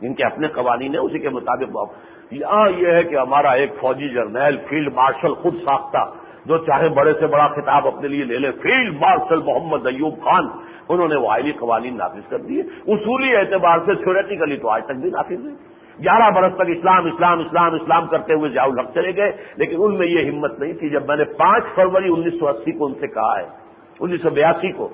[0.02, 1.93] ان کے اپنے قوانین ہیں، اسی کے مطابق۔
[2.32, 7.13] یہاں یہ ہے کہ ہمارا ایک فوجی جرنیل، فیلڈ مارشل خود ساختہ۔ جو چاہے بڑے
[7.19, 10.47] سے بڑا خطاب اپنے لیے لے لے۔ فیلڈ مارشل محمد ایوب خان،
[10.89, 14.99] انہوں نے وہ آئلی قوانین نافذ کر دیے۔ اصولی اعتبار سے تھیوریٹیکلی تو آج تک
[15.01, 15.53] بھی نافذ ہے
[15.99, 19.97] گیارہ برس تک اسلام اسلام اسلام اسلام کرتے ہوئے ضیاء الحق چلے گئے، لیکن ان
[19.97, 22.93] میں یہ ہمت نہیں تھی۔ جب میں نے پانچ فروری انیس سو اسی کو ان
[22.99, 23.45] سے کہا ہے
[23.99, 24.88] انیس سو بیاسی کو،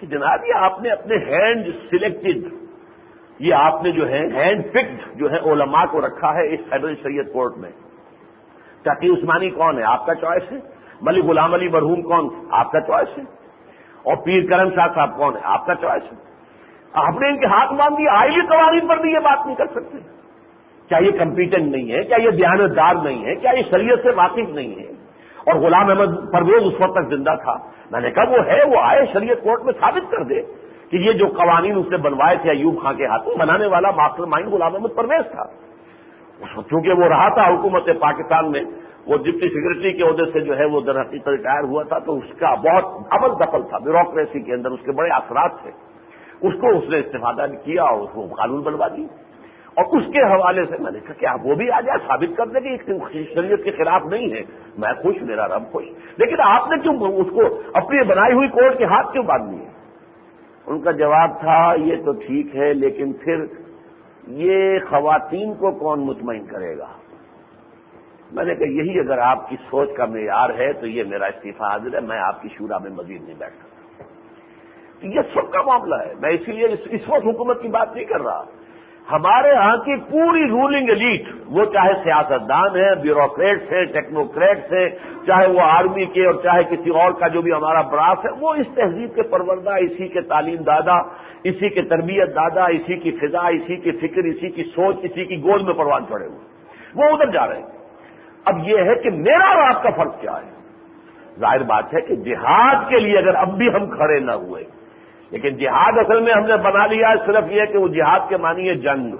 [0.00, 2.48] کہ جناب، یہ آپ نے اپنے ہینڈ سلیکٹڈ
[3.38, 6.94] یہ آپ نے جو ہے ہینڈ پکڈ جو ہے علماء کو رکھا ہے اس فیڈرل
[7.02, 7.70] شریعت کورٹ میں۔
[8.82, 10.58] تقی عثمانی کون ہے؟ آپ کا چوائس ہے۔
[11.02, 13.24] ملک غلام علی مرحوم کون؟ آپ کا چوائس ہے۔
[14.02, 16.18] اور پیر کرم شاہ صاحب کون ہے؟ آپ کا چوائس ہے۔
[16.92, 19.66] آپ نے ان کے ہاتھ باندھ دیے آئلی قوانین پر بھی یہ بات نہیں کر
[19.66, 19.98] سکتے۔
[20.88, 24.48] کیا یہ کمپیٹنٹ نہیں ہے؟ کیا یہ دیانتدار نہیں ہے؟ کیا یہ شریعت سے واقف
[24.54, 24.90] نہیں ہے؟
[25.40, 27.52] اور غلام احمد پرویز اس وقت تک زندہ تھا۔
[27.90, 30.42] میں نے کہا، وہ ہے، وہ آئے شریعت کورٹ میں ثابت کر دے
[30.90, 34.24] کہ یہ جو قوانین اس نے بنوائے تھے ایوب خان کے ہاتھوں، بنانے والا ماسٹر
[34.24, 35.69] مائنڈ غلام احمد پرویز تھا۔
[36.68, 38.64] کیونکہ وہ رہا تھا حکومت پاکستان میں،
[39.06, 42.16] وہ ڈپٹی سیکرٹری کے عہدے سے جو ہے وہ در حقیقت ریٹائر ہوا تھا، تو
[42.16, 45.70] اس کا بہت ابل دخل تھا، بیوروکریسی کے اندر اس کے بڑے اثرات تھے۔
[46.40, 49.04] اس کو اس نے استفادہ کیا اور اس کو قانون بنوا دی۔
[49.70, 52.36] اور اس کے حوالے سے میں نے کہا کہ آپ وہ بھی آ جائے ثابت
[52.36, 54.40] کر دیں کہ شریعت کے خلاف نہیں ہے۔
[54.78, 55.84] میں خوش، میرا رب خوش۔
[56.16, 59.68] لیکن آپ نے کیوں اس کو اپنی بنائی ہوئی کوٹ کے ہاتھ کیوں باندھ لیے
[60.66, 63.36] ان کا جواب تھا، یہ تو ٹھیک ہے، لیکن پھر
[64.26, 66.92] یہ خواتین کو کون مطمئن کرے گا؟
[68.32, 71.50] میں نے کہا، یہی اگر آپ کی سوچ کا معیار ہے تو یہ میرا استعفی
[71.50, 74.02] حاضر ہے، میں آپ کی شورا میں مزید نہیں بیٹھ سکتا۔
[75.06, 78.20] یہ سب کا معاملہ ہے۔ میں اسی لیے اس وقت حکومت کی بات نہیں کر
[78.20, 78.44] رہا۔
[79.12, 84.88] ہمارے ہاں کی پوری رولنگ ایلیٹ وہ چاہے سیاستدان ہیں بیوروکریٹس ہیں ٹیکنوکریٹس ہیں،
[85.26, 88.54] چاہے وہ آرمی کے اور چاہے کسی اور کا جو بھی ہمارا براس ہے، وہ
[88.54, 90.96] اس تہذیب کے پروردہ، اسی کے تعلیم دادا،
[91.44, 95.42] اسی کے تربیت دادا، اسی کی فضا، اسی کی فکر، اسی کی سوچ، اسی کی
[95.42, 96.38] گول میں پروان چڑھے ہوئے۔
[96.94, 97.68] وہ ادھر جا رہے ہیں۔
[98.44, 100.50] اب یہ ہے کہ میرا اور آپ کا فرق کیا ہے؟
[101.40, 104.64] ظاہر بات ہے کہ جہاد کے لیے اگر اب بھی ہم کھڑے نہ ہوئے
[105.30, 108.68] لیکن جہاد اصل میں ہم نے بنا لیا صرف یہ کہ وہ جہاد کے معنی
[108.68, 109.16] ہے جنگ۔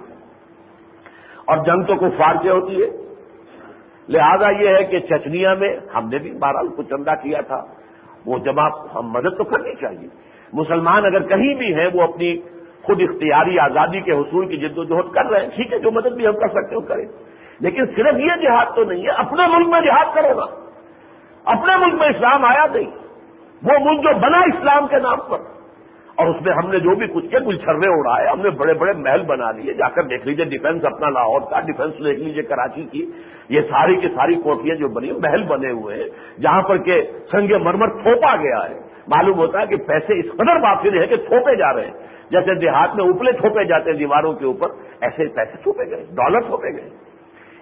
[1.45, 2.89] اور جنگ تو کوئی فار سے ہوتی ہے۔
[4.09, 7.65] لہذا یہ ہے کہ چچنیا میں ہم نے بھی بہرحال کچھ چندہ کیا تھا۔
[8.27, 10.09] وہ جب آپ ہم مدد تو کرنی چاہیے۔
[10.53, 12.41] مسلمان اگر کہیں بھی ہیں، وہ اپنی
[12.83, 15.91] خود اختیاری آزادی کے حصول کی جد و جہد کر رہے ہیں۔ ٹھیک ہے، جو
[15.91, 17.05] مدد بھی ہم کر سکتے ہو کریں۔
[17.61, 20.61] لیکن صرف یہ جہاد تو نہیں ہے، اپنے ملک میں جہاد کرو گا
[21.45, 22.91] اپنے ملک میں اسلام آیا نہیں۔
[23.63, 25.39] وہ ملک جو بنا اسلام کے نام پر۔
[26.21, 28.75] اور اس میں ہم نے جو بھی کچھ کیا کچھ چھرے اڑائے ہم نے بڑے
[28.75, 32.43] بڑے محل بنا لیے۔ جا کر دیکھ لیجیے ڈیفینس اپنا لاہور کا ڈیفینس دیکھ لیجیے
[32.43, 33.11] کراچی کی۔
[33.49, 37.01] یہ ساری کی ساری کوٹیاں جو بنی محل بنے ہوئے ہیں، جہاں پر کہ
[37.33, 41.17] سنگ مرمر تھوپا گیا ہے۔ معلوم ہوتا ہے کہ پیسے اس قدر واپسی ہے کہ
[41.17, 41.93] تھوپے جا رہے ہیں۔
[42.31, 44.69] جیسے دیہات میں اوپلے تھوپے جاتے ہیں دیواروں کے اوپر،
[45.01, 47.10] ایسے پیسے تھوپے گئے ڈالر تھوپے گئے۔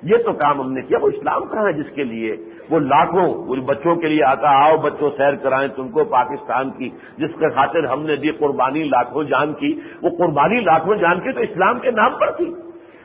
[0.03, 2.37] یہ تو کام ہم نے کیا، وہ اسلام کہاں ہے جس کے لیے؟
[2.71, 6.89] وہ لاکھوں وہ بچوں کے لیے آتا، آؤ بچوں سیر کرائیں تم کو پاکستان کی،
[7.17, 11.33] جس کے خاطر ہم نے دی قربانی لاکھوں جان کی۔ وہ قربانی لاکھوں جان کی
[11.33, 12.55] تو اسلام کے نام پر تھی۔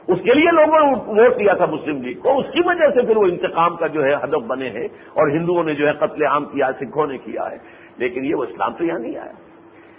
[0.08, 3.08] اس کے لیے لوگوں نے ووٹ دیا تھا مسلم لیگ کو۔ اس کی وجہ سے
[3.08, 6.26] پھر وہ انتقام کا جو ہے ہدف بنے ہیں اور ہندوؤں نے جو ہے قتل
[6.26, 7.58] عام کیا، سکھوں نے کیا ہے۔
[7.98, 9.32] لیکن یہ وہ اسلام تو یہاں نہیں آیا۔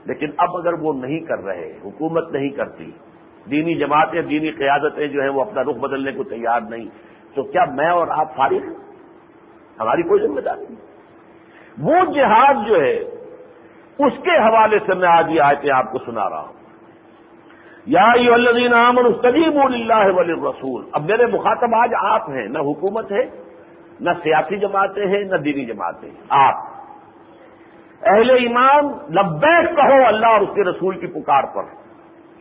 [0.05, 2.91] لیکن اب اگر وہ نہیں کر رہے، حکومت نہیں کرتی
[3.51, 6.85] دینی جماعتیں، دینی قیادتیں جو ہیں وہ اپنا رخ بدلنے کو تیار نہیں۔
[7.35, 8.85] تو کیا میں اور آپ فارغ ہیں؟
[9.81, 10.95] ہماری کوئی ذمہ داری نہیں۔
[11.79, 12.95] وہ جہاد جو ہے،
[13.99, 16.53] اس کے حوالے سے میں آج یہ آیتیں آپ کو سنا رہا ہوں۔
[17.87, 23.13] یا الدین امن قدیم اللہ ولی رسول اب میرے مخاطب آج آپ ہیں، نہ حکومت
[23.13, 23.25] ہے،
[24.01, 26.55] نہ سیاسی جماعتیں ہیں، نہ دینی جماعتیں آپ۔
[28.03, 31.84] اہل ایمان، لبیک کہو اللہ اور اس کے رسول کی پکار پر۔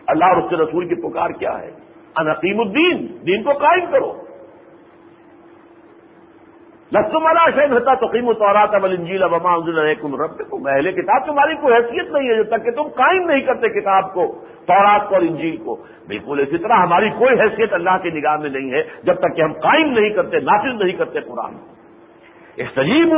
[0.07, 1.71] اللہ اور اس کے رسول کی پکار کیا ہے؟
[2.17, 4.23] انقیم الدین، دین کو قائم کرو۔
[6.91, 11.25] لسم اللہ شہد ہوتا تو قیم الطورات اب انجیل ابما علیکم رب کو اہل کتاب،
[11.25, 14.27] تمہاری کوئی حیثیت نہیں ہے جب تک کہ تم قائم نہیں کرتے کتاب کو،
[14.65, 15.75] تورات کو اور انجیل کو۔
[16.07, 19.41] بالکل اسی طرح ہماری کوئی حیثیت اللہ کی نگاہ میں نہیں ہے جب تک کہ
[19.41, 21.53] ہم قائم نہیں کرتے، نافذ نہیں کرتے قرآن۔
[22.55, 23.13] استجیب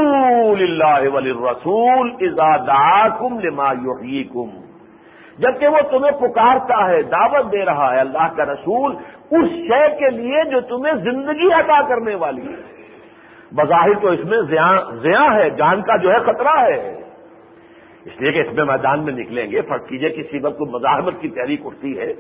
[0.60, 4.65] اللہ ولی رسول ازاداکم لما یحییکم۔
[5.38, 8.96] جبکہ وہ تمہیں پکارتا ہے، دعوت دے رہا ہے اللہ کا رسول
[9.32, 12.76] اس شے کے لیے جو تمہیں زندگی عطا کرنے والی ہے۔
[13.52, 14.38] بظاہر تو اس میں
[15.04, 17.02] زیاں ہے، جان کا جو ہے خطرہ ہے۔
[18.06, 21.22] اس لیے کہ اس میں میدان میں نکلیں گے، فرق کیجیے کسی وقت کو مزاحمت
[21.22, 22.14] کی تحریک اٹھتی ہے۔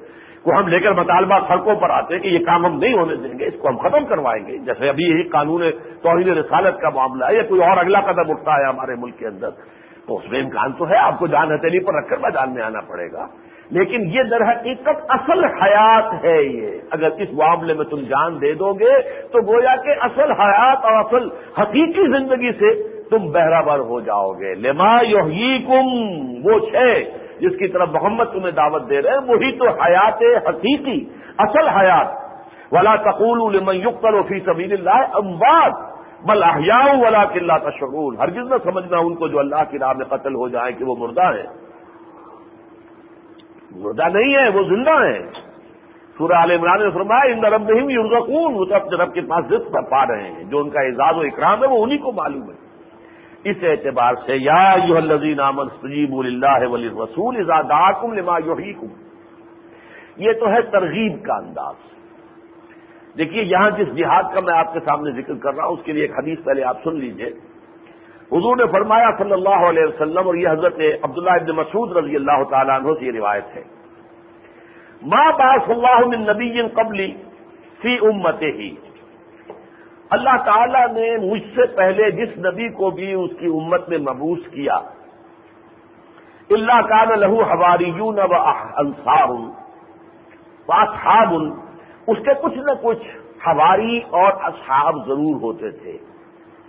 [0.43, 3.15] کو ہم لے کر مطالبہ سڑکوں پر آتے ہیں کہ یہ کام ہم نہیں ہونے
[3.15, 5.61] دیں گے، اس کو ہم ختم کروائیں گے۔ جیسے ابھی یہی قانون
[6.01, 9.27] توحید رسالت کا معاملہ ہے، یا کوئی اور اگلا قدم اٹھتا ہے ہمارے ملک کے
[9.27, 9.49] اندر۔
[10.07, 12.63] تو اس میں امکان تو ہے، آپ کو جان ہتھیلی پر رکھ کر میدان میں
[12.63, 13.27] آنا پڑے گا۔
[13.69, 18.53] لیکن یہ در حقیقت اصل حیات ہے یہ۔ اگر اس معاملے میں تم جان دے
[18.53, 21.29] دو گے، تو گویا کہ اصل حیات اور اصل
[21.61, 25.85] حقیقی زندگی سے تم بہرابر ہو جاؤ گے۔ لما یحییکم،
[26.43, 27.03] وہ ہے
[27.39, 31.05] جس کی طرف محمد تمہیں دعوت دے رہے ہیں، وہی تو حیات حقیقی،
[31.37, 32.25] اصل حیات۔
[32.71, 35.94] ولا تقول لمن یقتل فی سبیل اللہ اموات۔
[36.27, 37.69] بل احیاؤ ولا قلعہ کا
[38.23, 40.95] ہرگز نہ سمجھنا ان کو جو اللہ کی راہ میں قتل ہو جائے کہ وہ
[40.99, 41.65] مردہ ہے
[43.71, 45.19] مردہ نہیں ہے، وہ زندہ ہے
[46.17, 49.45] سورہ عال عمران نے فرمایا، ان رب نہیں یورزقون وہ تو اپنے رب کے پاس
[49.51, 52.49] رزق پا رہے ہیں۔ جو ان کا اعزاز و اکرام ہے، وہ انہیں کو معلوم
[52.49, 52.55] ہے۔
[53.43, 58.87] اس اعتبار سے، یا یو الزین امن سجیب اللہ ولی رسول ازاداکم لما یحییکم
[60.17, 61.94] یہ تو ہے ترغیب کا انداز۔
[63.17, 65.93] دیکھیے، یہاں جس جہاد کا میں آپ کے سامنے ذکر کر رہا ہوں، اس کے
[65.93, 67.29] لیے ایک حدیث پہلے آپ سن لیجیے۔
[68.31, 72.43] حضور نے فرمایا صلی اللہ علیہ وسلم، اور یہ حضرت عبداللہ ابن مسعود رضی اللہ
[72.49, 73.63] تعالیٰ عنہ سے یہ روایت ہے۔
[75.01, 77.11] ماں باس اللہ نبی قبلی
[77.81, 78.69] فی امت ہی
[80.09, 84.47] اللہ تعالی نے مجھ سے پہلے جس نبی کو بھی اس کی امت میں مبوس
[84.47, 84.77] کیا
[86.49, 88.41] اللہ کان لہو ہواری یون و
[88.77, 89.31] انصار
[90.69, 91.33] اصحاب
[92.07, 93.07] اس کے کچھ نہ کچھ
[93.47, 95.97] ہواری اور اصحاب ضرور ہوتے تھے۔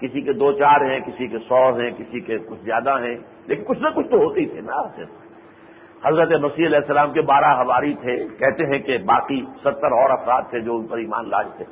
[0.01, 3.15] کسی کے دو چار ہیں، کسی کے سو ہیں، کسی کے کچھ زیادہ ہیں،
[3.47, 4.83] لیکن کچھ نہ کچھ تو ہوتے ہی تھے نا۔
[6.09, 10.43] حضرت مسیح علیہ السلام کے بارہ ہواری تھے۔ کہتے ہیں کہ باقی ستر اور افراد
[10.51, 11.65] تھے جو ان پر ایمان لاج تھے۔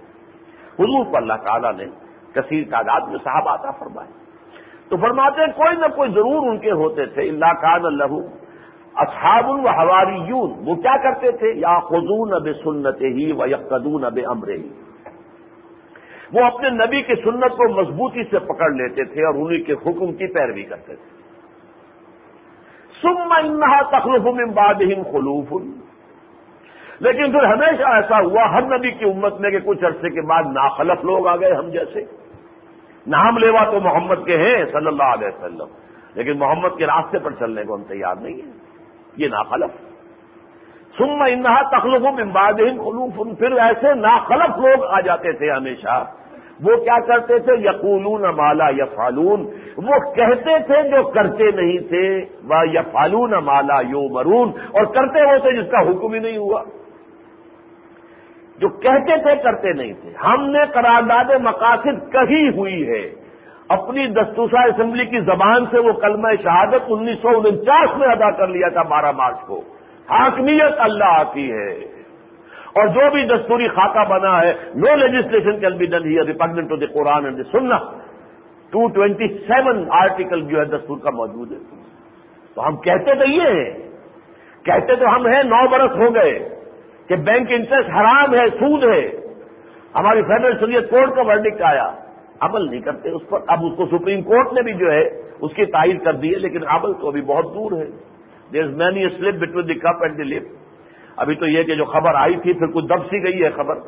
[0.79, 1.85] حضور پر اللہ تعالیٰ نے
[2.33, 4.11] کثیر تعداد میں صاحب آتا فرمائے۔
[4.89, 8.05] تو فرماتے ہیں، کوئی نہ کوئی ضرور ان کے ہوتے تھے۔ اللہ کان اللہ
[8.97, 14.19] اصحاب الحواری یون وہ کیا کرتے تھے؟ یا خزون اب سنت ہی و یقدون اب
[14.27, 14.69] امر ہی
[16.33, 20.13] وہ اپنے نبی کی سنت کو مضبوطی سے پکڑ لیتے تھے اور انہیں کے حکم
[20.13, 21.15] کی پیروی کرتے تھے۔
[23.03, 25.63] سم انہا تخلف من بعدہم خلوف۔
[27.01, 30.43] لیکن پھر ہمیشہ ایسا ہوا، ہر نبی کی امت میں کہ کچھ عرصے کے بعد
[30.47, 32.01] ناخلف لوگ آ گئے ہم جیسے۔
[33.07, 35.67] نام لیوا تو محمد کے ہیں صلی اللہ علیہ وسلم،
[36.15, 38.74] لیکن محمد کے راستے پر چلنے کو ہم تیار نہیں ہیں۔
[39.17, 39.71] یہ ناخلف۔
[40.99, 46.05] سم انہا تخلف من بعدہم خلوف، پھر ایسے ناخلف لوگ آ جاتے تھے ہمیشہ۔
[46.61, 48.85] وہ کیا کرتے تھے؟ یقولون مالا یا
[49.77, 55.33] وہ کہتے تھے جو کرتے نہیں تھے۔ وہ یا فالون مالا یو مرون اور کرتے
[55.33, 56.62] وہ تھے جس کا حکم ہی نہیں ہوا۔
[58.59, 63.24] جو کہتے تھے، کرتے نہیں تھے۔ ہم نے قرارداد مقاصد کہی ہوئی ہے۔
[63.79, 68.47] اپنی دستوسا اسمبلی کی زبان سے وہ کلمہ شہادت انیس سو انچاس میں ادا کر
[68.47, 69.59] لیا تھا بارہ مارچ کو۔
[70.11, 71.95] حاکمیت اللہ آتی ہے۔
[72.77, 76.77] اور جو بھی دستوری خاکہ بنا ہے no legislation can be done here represent to
[76.77, 77.77] the Quran and Sunnah
[78.70, 81.59] two twenty seven article جو ہے دستور کا موجود ہے۔
[82.55, 83.70] تو ہم کہتے تو یہ ہیں۔
[84.64, 86.49] کہتے تو ہم ہیں، نو برس ہو گئے
[87.09, 89.09] کہ بینک انٹرسٹ حرام ہے، سود ہے۔
[89.95, 92.04] ہماری فیڈرل شریعت کورٹ کا ورڈکٹ آیا۔
[92.45, 95.03] عمل نہیں کرتے، اس پر اب اس کو سپریم کورٹ نے بھی جو ہے
[95.41, 97.91] اس کی تائید کر دی ہے، لیکن عمل تو ابھی بہت دور ہے۔
[98.53, 100.49] There is many slip between the cup and the lip
[101.17, 103.81] ابھی تو یہ کہ جو خبر آئی تھی، پھر کچھ دب سی گئی ہے خبر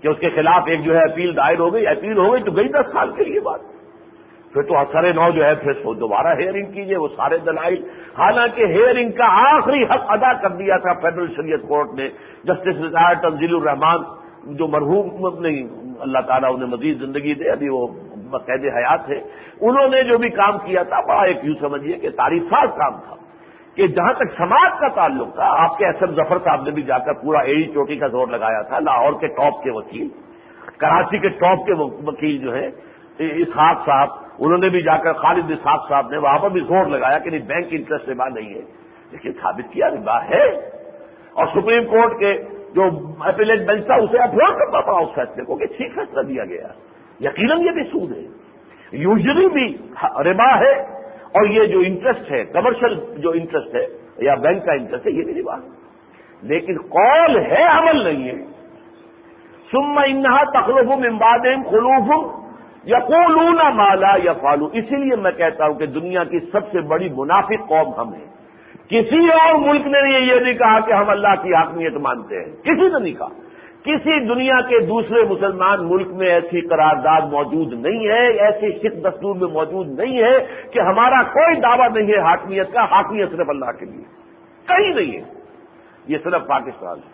[0.00, 2.52] کہ اس کے خلاف ایک جو ہے اپیل دائر ہو گئی۔ اپیل ہو گئی تو
[2.52, 3.60] گئی دس سال کے لیے بات۔
[4.52, 7.76] پھر تو اثر نو جو ہے، پھر دوبارہ ہیئرنگ کیجیے وہ سارے دلائل۔
[8.18, 12.08] حالانکہ ہیئرنگ کا آخری حق ادا کر دیا تھا فیڈرل شریعت کورٹ نے۔
[12.44, 13.98] جسٹس ریٹائر تنزیل الرحمان
[14.56, 17.86] جو مرحوم نہیں اللہ تعالیٰ انہیں مزید زندگی دے، ابھی وہ
[18.38, 19.18] قید حیات ہے
[19.60, 23.14] انہوں نے جو بھی کام کیا تھا، بڑا ایک یوں سمجھیے کہ تاریخ کام تھا
[23.74, 26.82] کہ جہاں تک سماج کا تعلق تھا، آپ کے ایس ایم ظفر صاحب نے بھی
[26.82, 30.08] جا کر پورا ایڑی چوٹی کا زور لگایا تھا، لاہور کے ٹاپ کے وکیل،
[30.78, 31.72] کراچی کے ٹاپ کے
[32.10, 32.68] وکیل جو ہے
[33.18, 36.86] اسحاق صاحب، انہوں نے بھی جا کر خالد اسحاق صاحب نے وہاں پر بھی زور
[36.86, 38.60] لگایا کہ نہیں، بینک انٹرسٹ ربا نہیں ہے۔
[39.10, 40.48] لیکن ثابت کیا، ربا ہے۔
[41.32, 42.42] اور سپریم کورٹ کے
[42.74, 42.84] جو
[43.18, 46.68] اپیلیٹ بینچ تھا اسے افورڈ کرنا پڑا اس فیصلے کو کہ ٹھیک فیصلہ دیا گیا
[47.20, 48.22] یقیناً یہ بھی سود ہے۔
[48.92, 49.66] یوزلی بھی
[50.30, 50.72] ربا ہے
[51.38, 53.86] اور یہ جو انٹرسٹ ہے کمرشل جو انٹرسٹ ہے
[54.18, 58.44] یا بینک کا انٹرسٹ ہے، یہ بھی بات لیکن کال ہے، عمل نہیں ہے۔
[59.70, 62.34] سم انہا تخلف امباد خلوف
[62.84, 66.80] یا کولونا مالا یا فالو اسی لیے میں کہتا ہوں کہ دنیا کی سب سے
[66.80, 68.26] بڑی منافق قوم ہم ہیں۔
[68.90, 72.88] کسی اور ملک نے یہ نہیں کہا کہ ہم اللہ کی حاکمیت مانتے ہیں۔ کسی
[72.88, 73.28] نے نہیں کہا۔
[73.82, 79.36] کسی دنیا کے دوسرے مسلمان ملک میں ایسی قرارداد موجود نہیں ہے، ایسی سکھ دستور
[79.36, 80.38] میں موجود نہیں ہے
[80.70, 84.04] کہ ہمارا کوئی دعویٰ نہیں ہے حاکمیت کا، حاکمیت صرف اللہ کے لیے۔
[84.66, 85.32] کہیں نہیں ہے۔
[86.06, 87.12] یہ صرف پاکستان ہے۔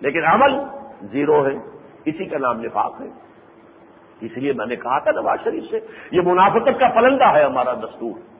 [0.00, 0.50] لیکن عمل
[1.02, 1.54] زیرو ہے۔
[2.04, 3.06] اسی کا نام نفاق ہے۔
[4.20, 5.78] اس لیے میں نے کہا تھا نواز شریف سے،
[6.10, 8.37] یہ منافقت کا پلندہ ہے ہمارا دستور۔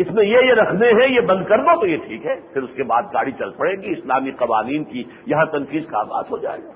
[0.00, 2.62] اس میں یہ یہ رکھنے ہیں، یہ بند کر دو تو یہ ٹھیک ہے۔ پھر
[2.62, 6.38] اس کے بعد گاڑی چل پڑے گی، اسلامی قوانین کی یہاں تنقید کا آغاز ہو
[6.38, 6.70] جائے گا۔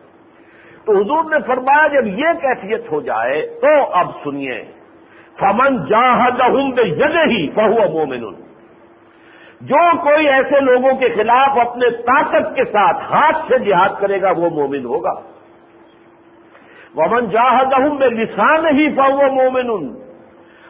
[0.84, 4.64] تو حضور نے فرمایا، جب یہ کیفیت ہو جائے تو اب سنیے،
[5.38, 8.44] فمن جاہدہم بے جگہ ہی بہو مومن
[9.60, 14.30] جو کوئی ایسے لوگوں کے خلاف اپنے طاقت کے ساتھ ہاتھ سے جہاد کرے گا،
[14.36, 15.12] وہ مومن ہوگا۔
[16.94, 20.03] ومن جاہدہم بے لسان ہی فہو مومن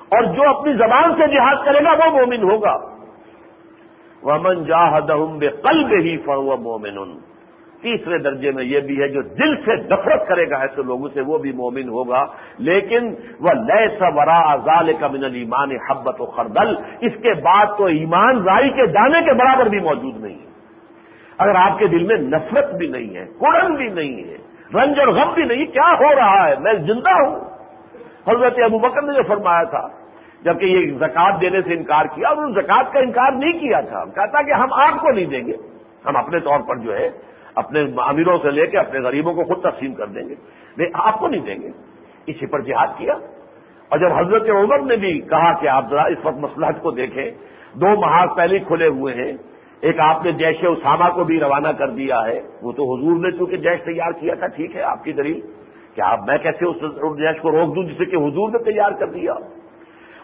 [0.08, 2.94] اور جو اپنی زبان سے جہاد کرے گا وہ مومن ہوگا۔
[4.22, 7.18] ومن جاہدہم بے قلب ہی فہو مومن
[7.82, 11.20] تیسرے درجے میں یہ بھی ہے جو دل سے نفرت کرے گا ایسے لوگوں سے
[11.20, 12.24] وہ بھی مومن ہوگا۔
[12.58, 17.84] لیکن وہ لیے سورا ازال کا من المان حبت و خردل اس کے بعد تو
[17.84, 20.54] ایمان رائی کے دانے کے برابر بھی موجود نہیں۔ ہے
[21.38, 24.36] اگر آپ کے دل میں نفرت بھی نہیں ہے کڑن بھی نہیں ہے،
[24.74, 27.53] رنج اور غم بھی نہیں، کیا ہو رہا ہے؟ میں زندہ ہوں۔
[28.28, 29.88] حضرت ابو بکر نے جو فرمایا تھا،
[30.42, 34.42] جبکہ یہ زکات دینے سے انکار کیا اور زکات کا انکار نہیں کیا تھا کہتا
[34.42, 35.52] کہ ہم آپ کو نہیں دیں گے،
[36.06, 37.10] ہم اپنے طور پر جو ہے،
[37.54, 40.34] اپنے امیروں سے لے کے اپنے غریبوں کو خود تقسیم کر دیں گے۔
[40.76, 41.68] نہیں، آپ کو نہیں دیں گے۔
[42.26, 43.12] اسی پر جہاد کیا۔
[43.88, 47.30] اور جب حضرت عمر نے بھی کہا کہ آپ ذرا اس وقت مسلحت کو دیکھیں،
[47.74, 49.32] دو محاذ پہلے کھلے ہوئے ہیں۔
[49.80, 53.30] ایک آپ نے جیش اسامہ کو بھی روانہ کر دیا ہے، وہ تو حضور نے
[53.30, 55.63] چونکہ جیش تیار کیا تھا، ٹھیک ہے، آپ کی دلیل۔
[55.94, 56.82] کیا میں کیسے اس
[57.18, 59.32] جیش کو روک دوں جسے کہ حضور نے تیار کر دیا؟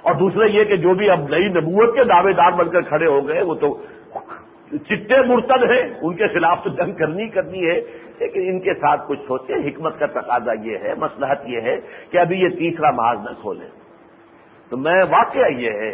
[0.02, 3.06] اور دوسرے یہ کہ جو بھی اب نئی نبوت کے دعوے دار بن کر کھڑے
[3.06, 3.72] ہو گئے، وہ تو
[4.70, 7.80] چٹے مرتد ہیں، ان کے خلاف تو جنگ کرنی کرنی ہے،
[8.18, 11.76] لیکن ان کے ساتھ کچھ سوچیں حکمت کا تقاضا یہ ہے مسلحت یہ ہے
[12.10, 13.68] کہ ابھی یہ تیسرا محاذ نہ کھولیں
[14.70, 15.92] تو میں واقعہ یہ ہے،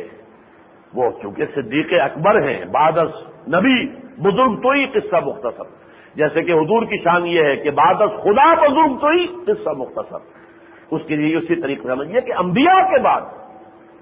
[0.95, 3.22] وہ چونکہ صدیق اکبر ہیں بادس
[3.55, 3.79] نبی،
[4.22, 5.68] بزرگ تو ہی قصہ مختصر۔
[6.17, 10.19] جیسے کہ حضور کی شان یہ ہے کہ بادس خدا بزرگ تو ہی قصہ مختصر
[10.91, 13.21] اس کے لیے اسی طریقے سمجھیے کہ انبیاء کے بعد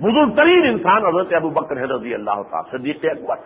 [0.01, 3.37] بزرگ ترین انسان حضرت ابو بکر ہے رضی اللہ تعالیٰ صدیق اکبر۔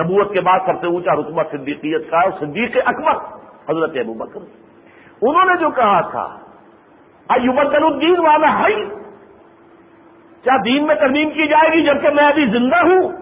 [0.00, 3.16] نبوت کے بعد سب سے اونچا رتبہ صدیقیت کا اور صدیق اکبر
[3.70, 4.40] حضرت ابو بکر۔
[5.22, 6.24] انہوں نے جو کہا تھا
[7.28, 8.84] ایوبکر الدین والا ہے
[10.42, 13.12] کیا دین میں ترمیم کی جائے گی جبکہ میں ابھی زندہ ہوں؟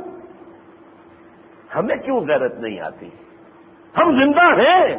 [1.74, 3.08] ہمیں کیوں غیرت نہیں آتی؟
[4.00, 4.96] ہم زندہ ہیں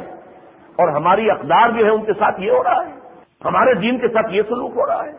[0.75, 2.91] اور ہماری اقدار جو ہے ان کے ساتھ یہ ہو رہا ہے۔
[3.45, 5.11] ہمارے دین کے ساتھ یہ سلوک ہو رہا ہے۔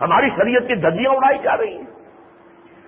[0.00, 1.84] ہماری شریعت کی دھدیاں اڑائی جا رہی ہیں۔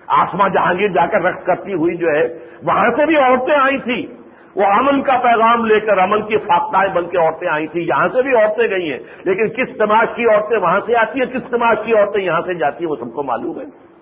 [0.07, 2.27] آسما جہانگیر جا کر رقص کرتی ہوئی جو ہے،
[2.63, 4.23] وہاں سے بھی عورتیں آئی تھیں۔
[4.55, 8.07] وہ امن کا پیغام لے کر امن کی فاقتائیں بن کے عورتیں آئی تھیں۔ یہاں
[8.07, 11.49] سے بھی عورتیں گئی ہیں۔ لیکن کس تماش کی عورتیں وہاں سے آتی ہیں؟ کس
[11.49, 13.92] تماش کی عورتیں یہاں سے جاتی ہیں؟ وہ سب کو معلوم ہے۔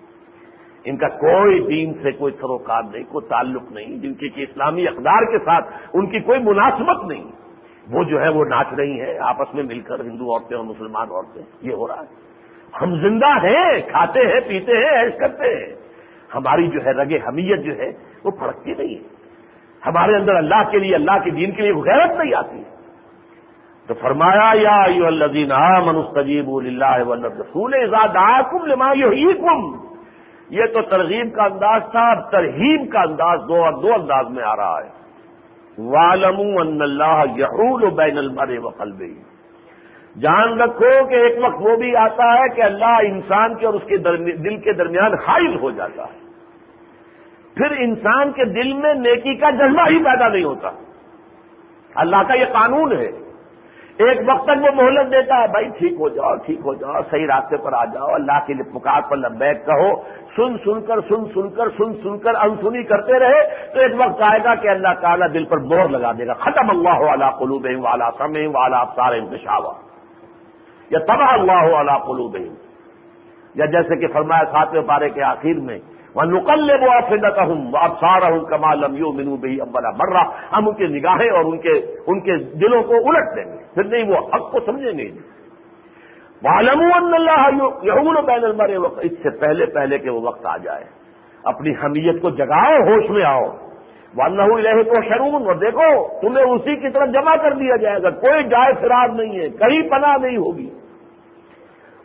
[0.84, 5.22] ان کا کوئی دین سے کوئی سروکار نہیں، کوئی تعلق نہیں، جن کی اسلامی اقدار
[5.22, 7.24] کے ساتھ ان کی کوئی مناسبت نہیں۔
[7.90, 11.08] وہ جو ہے وہ ناچ رہی ہیں، آپس میں مل کر ہندو عورتیں اور مسلمان
[11.10, 12.32] عورتیں، یہ ہو رہا ہے۔
[12.82, 15.74] ہم زندہ ہیں، کھاتے ہیں، پیتے ہیں ایش کرتے ہیں۔
[16.34, 17.90] ہماری جو ہے رگ حمیت جو ہے،
[18.24, 19.22] وہ پھڑکتی نہیں ہے۔
[19.86, 22.72] ہمارے اندر اللہ کے لیے، اللہ کے دین کے لیے غیرت نہیں آتی۔ ہے
[23.86, 25.50] تو فرمایا، یا الزین
[25.86, 26.96] منستجیب اللہ
[27.40, 27.70] رسول
[28.68, 29.91] لما کم
[30.52, 34.44] یہ تو ترغیب کا انداز تھا، اب ترہیب کا انداز دو اور دو انداز میں
[34.44, 35.02] آ رہا ہے۔
[35.78, 39.14] والم اللہ یحول بین المر و قلبی
[40.20, 43.82] جان رکھو کہ ایک وقت وہ بھی آتا ہے کہ اللہ انسان کے اور اس
[43.82, 43.96] کے
[44.36, 46.18] دل کے درمیان حائل ہو جاتا ہے۔
[47.54, 50.70] پھر انسان کے دل میں نیکی کا جذبہ ہی پیدا نہیں ہوتا۔
[51.94, 53.21] اللہ کا یہ قانون ہے۔
[54.08, 57.26] ایک وقت تک وہ مہلت دیتا ہے، بھائی ٹھیک ہو جاؤ، ٹھیک ہو جاؤ، صحیح
[57.26, 59.90] راستے پر آ جاؤ، اللہ کے لیے پکار پر لبیک کہو،
[60.36, 63.42] سن سن کر، سن سن کر، سن سن کر، انسنی کرتے رہے،
[63.74, 66.70] تو ایک وقت آئے گا کہ اللہ تعالیٰ دل پر مور لگا دے گا۔ ختم
[66.70, 69.72] اللہ والا قلوب والا سمے والا سارے انتشاوا
[70.90, 72.36] یا تباہ اللہ والا قلوب
[73.54, 75.78] یا جیسے کہ فرمایا ساتویں پارے کے آخر میں
[76.14, 80.10] وہ نقل وہ افیدت ہوں وہ اب سارا ہوں کمال یو منو بھائی ابلا بڑھ
[80.12, 83.62] رہا ہم ان کی نگاہیں اور ان کے ان کے دلوں کو الٹ دیں گے.
[83.74, 85.10] پھر نہیں وہ حق کو سمجھیں گے.
[86.42, 87.48] معلوم اللہ
[87.82, 90.84] یہون بین المرے وقت اس سے پہلے پہلے کہ وہ وقت آ جائے.
[91.44, 93.44] اپنی حمیت کو جگاؤ، ہوش میں آؤ.
[94.16, 98.02] ورنہ رہے تو شرون اور دیکھو، تمہیں اسی کی طرف جمع کر دیا جائے.
[98.02, 99.48] گا کوئی جائے فرار نہیں ہے.
[99.48, 100.70] کہیں پناہ نہیں ہوگی.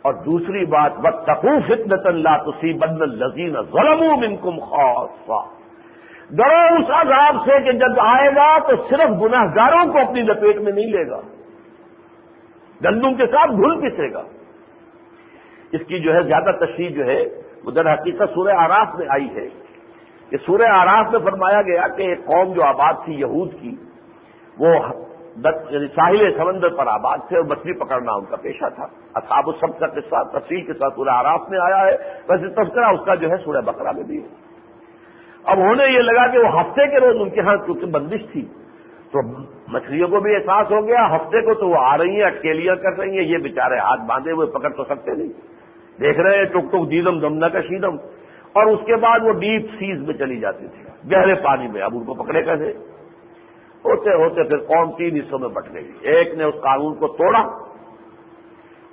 [0.02, 4.58] اور دوسری بات بد تقو فتنت اللہ تسی الزین ظلم ان کم
[6.30, 10.56] ڈرو اس عذاب سے کہ جب آئے گا تو صرف گناہ گاروں کو اپنی لپیٹ
[10.56, 11.20] میں نہیں لے گا۔
[12.84, 14.22] گندم کے ساتھ گھل پسے گا۔
[15.72, 17.24] اس کی جو ہے زیادہ تشریح جو ہے
[17.64, 19.48] وہ در حقیقت سورہ آراف میں آئی ہے
[20.30, 23.76] کہ سورہ آراف میں فرمایا گیا کہ ایک قوم جو آباد تھی یہود کی،
[24.58, 24.74] وہ
[25.46, 28.84] یعنی ساحل سمندر پر آباد تھے اور مچھلی پکڑنا ان کا پیشہ تھا۔
[29.14, 31.92] اصحاب السب کا قصہ تفصیل کے ساتھ سورہ آراف میں آیا ہے۔
[32.28, 34.28] ویسے تذکرہ اس کا جو ہے سورہ بکرا میں بھی ہے۔
[35.44, 38.42] اب ہونے یہ لگا کہ وہ ہفتے کے روز ان کے ہاں کیونکہ بندش تھی۔
[39.12, 39.38] تو
[39.72, 42.98] مچھلیوں کو بھی احساس ہو گیا، ہفتے کو تو وہ آ رہی ہیں اٹکیلیاں کر
[42.98, 45.28] رہی ہیں، یہ بےچارے ہاتھ باندھے ہوئے پکڑ تو سکتے نہیں۔
[46.00, 47.96] دیکھ رہے ہیں، ٹک ٹک دیدم دمنا کا شیدم۔
[48.52, 50.82] اور اس کے بعد وہ ڈیپ سیز میں چلی جاتی تھی۔
[51.12, 52.97] گہرے پانی میں، اب ان کو پکڑے کیسے؟
[53.84, 57.40] ہوتے ہوتے پھر قوم تین حصوں میں بٹ گئی ایک نے اس قانون کو توڑا،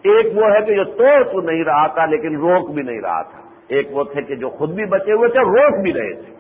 [0.04, 3.22] ایک وہ ہے کہ جو توڑ تو نہیں رہا تھا لیکن روک بھی نہیں رہا
[3.22, 6.36] تھا۔ ایک وہ تھے کہ جو خود بھی بچے ہوئے تھے، روک بھی رہے تھے۔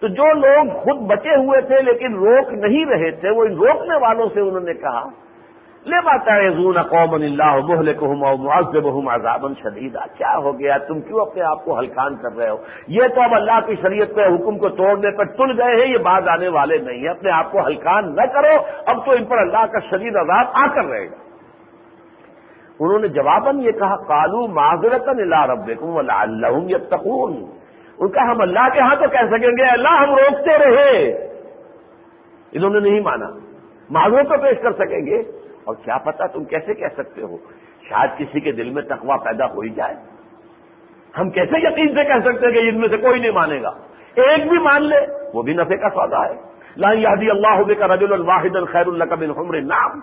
[0.00, 3.96] تو جو لوگ خود بچے ہوئے تھے لیکن روک نہیں رہے تھے، وہ ان روکنے
[3.96, 5.08] والوں سے انہوں نے کہا
[5.86, 6.48] لے باتا ہے
[6.82, 8.06] قوم اللہ محل کو
[8.36, 12.56] معذب ہوں عذابن کیا ہو گیا؟ تم کیوں اپنے آپ کو ہلکان کر رہے ہو؟
[12.88, 15.98] یہ تو اب اللہ کی شریعت کے حکم کو توڑنے پر تل گئے ہیں، یہ
[15.98, 19.38] بعد آنے والے نہیں ہیں۔ اپنے آپ کو ہلکان نہ کرو، اب تو ان پر
[19.38, 21.16] اللہ کا شدید عذاب آ کر رہے گا۔
[22.80, 27.36] انہوں نے جواباً یہ کہا کالو معذرت اللہ رب اللہ اللہ تقون
[27.98, 31.16] ان کا ہم اللہ کے ہاں تو کہہ سکیں گے اللہ ہم روکتے رہے۔
[32.52, 33.26] انہوں نے نہیں مانا۔
[33.90, 37.36] معذرت تو پیش کر سکیں گے۔ اور کیا پتا تم کیسے کہہ سکتے ہو؟
[37.82, 39.94] شاید کسی کے دل میں تقوا پیدا ہو ہی جائے۔
[41.18, 43.70] ہم کیسے یقین سے کہہ سکتے ہیں کہ ان میں سے کوئی نہیں مانے گا؟
[44.14, 44.96] ایک بھی مان لے،
[45.34, 49.14] وہ بھی نفے کا سودا ہے۔ لا یادی اللہ کا رجل الواحد الخیر اللہ کا
[49.14, 49.98] بن نام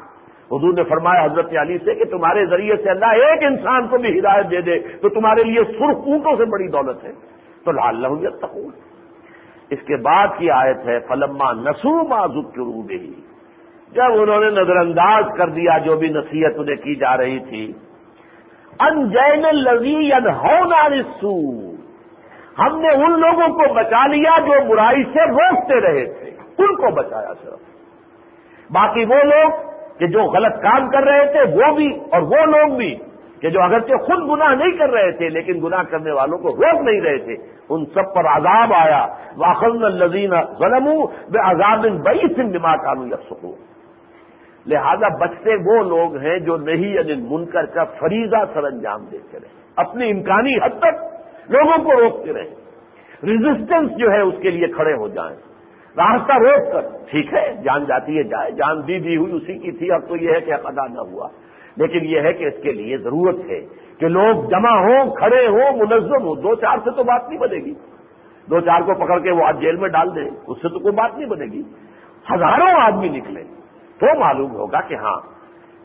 [0.51, 4.19] حضور نے فرمایا حضرت علی سے کہ تمہارے ذریعے سے اللہ ایک انسان کو بھی
[4.19, 7.11] ہدایت دے دے، تو تمہارے لیے سرخ اونٹوں سے بڑی دولت ہے۔
[7.65, 8.71] تو لال تقول
[9.69, 13.13] اس کے بعد کی آیت ہے، فلما نسو معذب کے روبے ہی
[13.91, 17.65] جب انہوں نے نظر انداز کر دیا جو بھی نصیحت انہیں کی جا رہی تھی،
[18.79, 20.11] ان جین لذی
[22.59, 26.91] ہم نے ان لوگوں کو بچا لیا جو برائی سے روکتے رہے تھے، ان کو
[26.95, 27.59] بچایا صرف
[28.69, 29.65] باقی وہ لوگ
[29.99, 32.93] کہ جو غلط کام کر رہے تھے، وہ بھی اور وہ لوگ بھی
[33.41, 36.81] کہ جو اگرچہ خود گناہ نہیں کر رہے تھے، لیکن گناہ کرنے والوں کو روک
[36.81, 37.35] نہیں رہے تھے،
[37.69, 39.01] ان سب پر عذاب آیا۔
[39.37, 40.87] واخل الزین ظلم
[41.31, 43.55] بے عذاب بئی سن دماغ کانو یا سکون
[44.67, 49.47] لہذا بچتے وہ لوگ ہیں جو نہیں یعنی منکر کا فریضہ سر انجام دیتے رہے،
[49.75, 51.03] اپنی امکانی حد تک
[51.51, 52.67] لوگوں کو روکتے رہے۔
[53.23, 55.37] ریزسٹنس جو ہے اس کے لیے کھڑے ہو جائیں۔
[55.97, 59.71] راستہ روک کر، ٹھیک ہے، جان جاتی ہے، جائے۔ جان دی دی ہوئی اسی کی
[59.71, 61.27] تھی، اب تو یہ ہے کہ ادا نہ ہوا۔
[61.77, 63.59] لیکن یہ ہے کہ اس کے لیے ضرورت ہے
[63.99, 67.57] کہ لوگ جمع ہوں، کھڑے ہوں، منظم ہوں۔ دو چار سے تو بات نہیں بنے
[67.57, 67.73] گی۔
[68.49, 70.95] دو چار کو پکڑ کے وہ آج جیل میں ڈال دیں، اس سے تو کوئی
[70.95, 71.61] بات نہیں بنے گی۔
[72.33, 73.43] ہزاروں آدمی نکلے۔
[73.99, 75.19] تو معلوم ہوگا کہ ہاں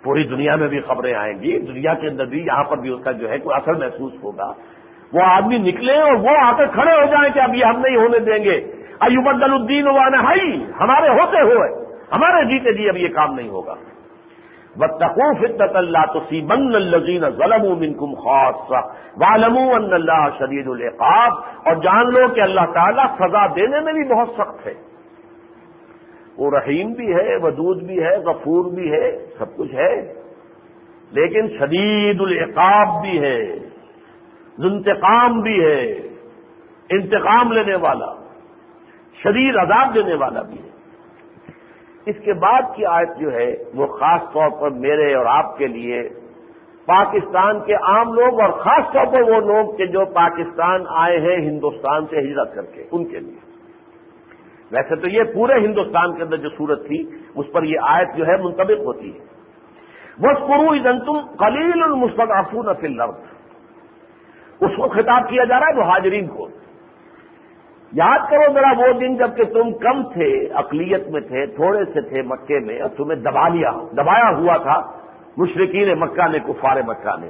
[0.04, 3.04] پوری دنیا میں بھی خبریں آئیں گی، دنیا کے اندر بھی، یہاں پر بھی اس
[3.04, 4.52] کا جو ہے کوئی اثر محسوس ہوگا۔
[5.12, 7.96] وہ آدمی نکلے اور وہ آ کر کھڑے ہو جائیں کہ اب یہ ہم نہیں
[7.96, 13.08] ہونے دیں گے۔ ایوب الدین وانا ہائی ہمارے ہوتے ہوئے، ہمارے جیتے جی اب یہ
[13.08, 13.74] کام نہیں ہوگا۔
[14.76, 18.72] بتقوف اللہ تو سی بن الزین ظلم خاص
[19.16, 19.58] والم
[19.92, 21.32] اللہ شدید القاب
[21.64, 24.91] اور جان لو کہ اللہ تعالیٰ سزا دینے میں بھی بہت سخت ہے۔
[26.38, 30.22] وہ رحیم بھی ہے، ودود بھی ہے، غفور بھی ہے، سب کچھ ہے۔
[31.10, 33.42] لیکن شدید العقاب بھی ہے،
[34.58, 35.92] انتقام بھی ہے،
[36.90, 38.14] انتقام لینے والا،
[39.14, 40.72] شدید عذاب دینے والا بھی ہے۔
[42.06, 45.66] اس کے بعد کی آیت جو ہے، وہ خاص طور پر میرے اور آپ کے
[45.66, 46.08] لیے،
[46.86, 51.50] پاکستان کے عام لوگ اور خاص طور پر وہ لوگ کہ جو پاکستان آئے ہیں،
[51.50, 53.51] ہندوستان سے ہجرت کر کے، ان کے لیے۔
[54.72, 56.98] ویسے تو یہ پورے ہندوستان کے اندر جو صورت تھی،
[57.34, 59.30] اس پر یہ آیت جو ہے منتبک ہوتی ہے۔
[60.18, 63.20] وہ قرو ادن تم کلیل المستقافون فل لفظ
[64.60, 66.48] اس کو خطاب کیا جا رہا ہے مہاجرین کو۔
[67.92, 72.22] یاد کرو ذرا وہ دن جبکہ تم کم تھے، اقلیت میں تھے، تھوڑے سے تھے
[72.22, 74.80] مکے میں، اور تمہیں دبا لیا دبایا ہوا تھا
[75.36, 77.28] مشرقین مکہ نے، کفار مکہ نے۔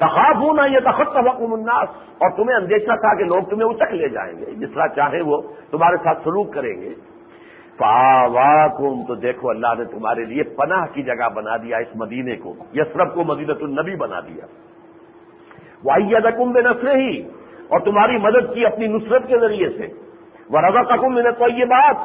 [0.00, 1.88] تخاف ہونا یہ تخت تفقم الناس،
[2.20, 5.40] اور تمہیں اندیشہ تھا کہ لوگ تمہیں اچک لے جائیں گے، جس طرح چاہیں وہ
[5.70, 6.94] تمہارے ساتھ سلوک کریں گے۔
[7.78, 12.54] پاواکم تو دیکھو اللہ نے تمہارے لیے پناہ کی جگہ بنا دیا اس مدینے کو
[12.74, 14.46] یسرف کو مدینت النبی بنا دیا۔
[15.84, 17.20] وہ رقم بے نسرے ہی
[17.68, 19.86] اور تمہاری مدد کی اپنی نصرت کے ذریعے سے۔
[20.50, 21.96] وہ رضا تکم میں نے تو یہ بات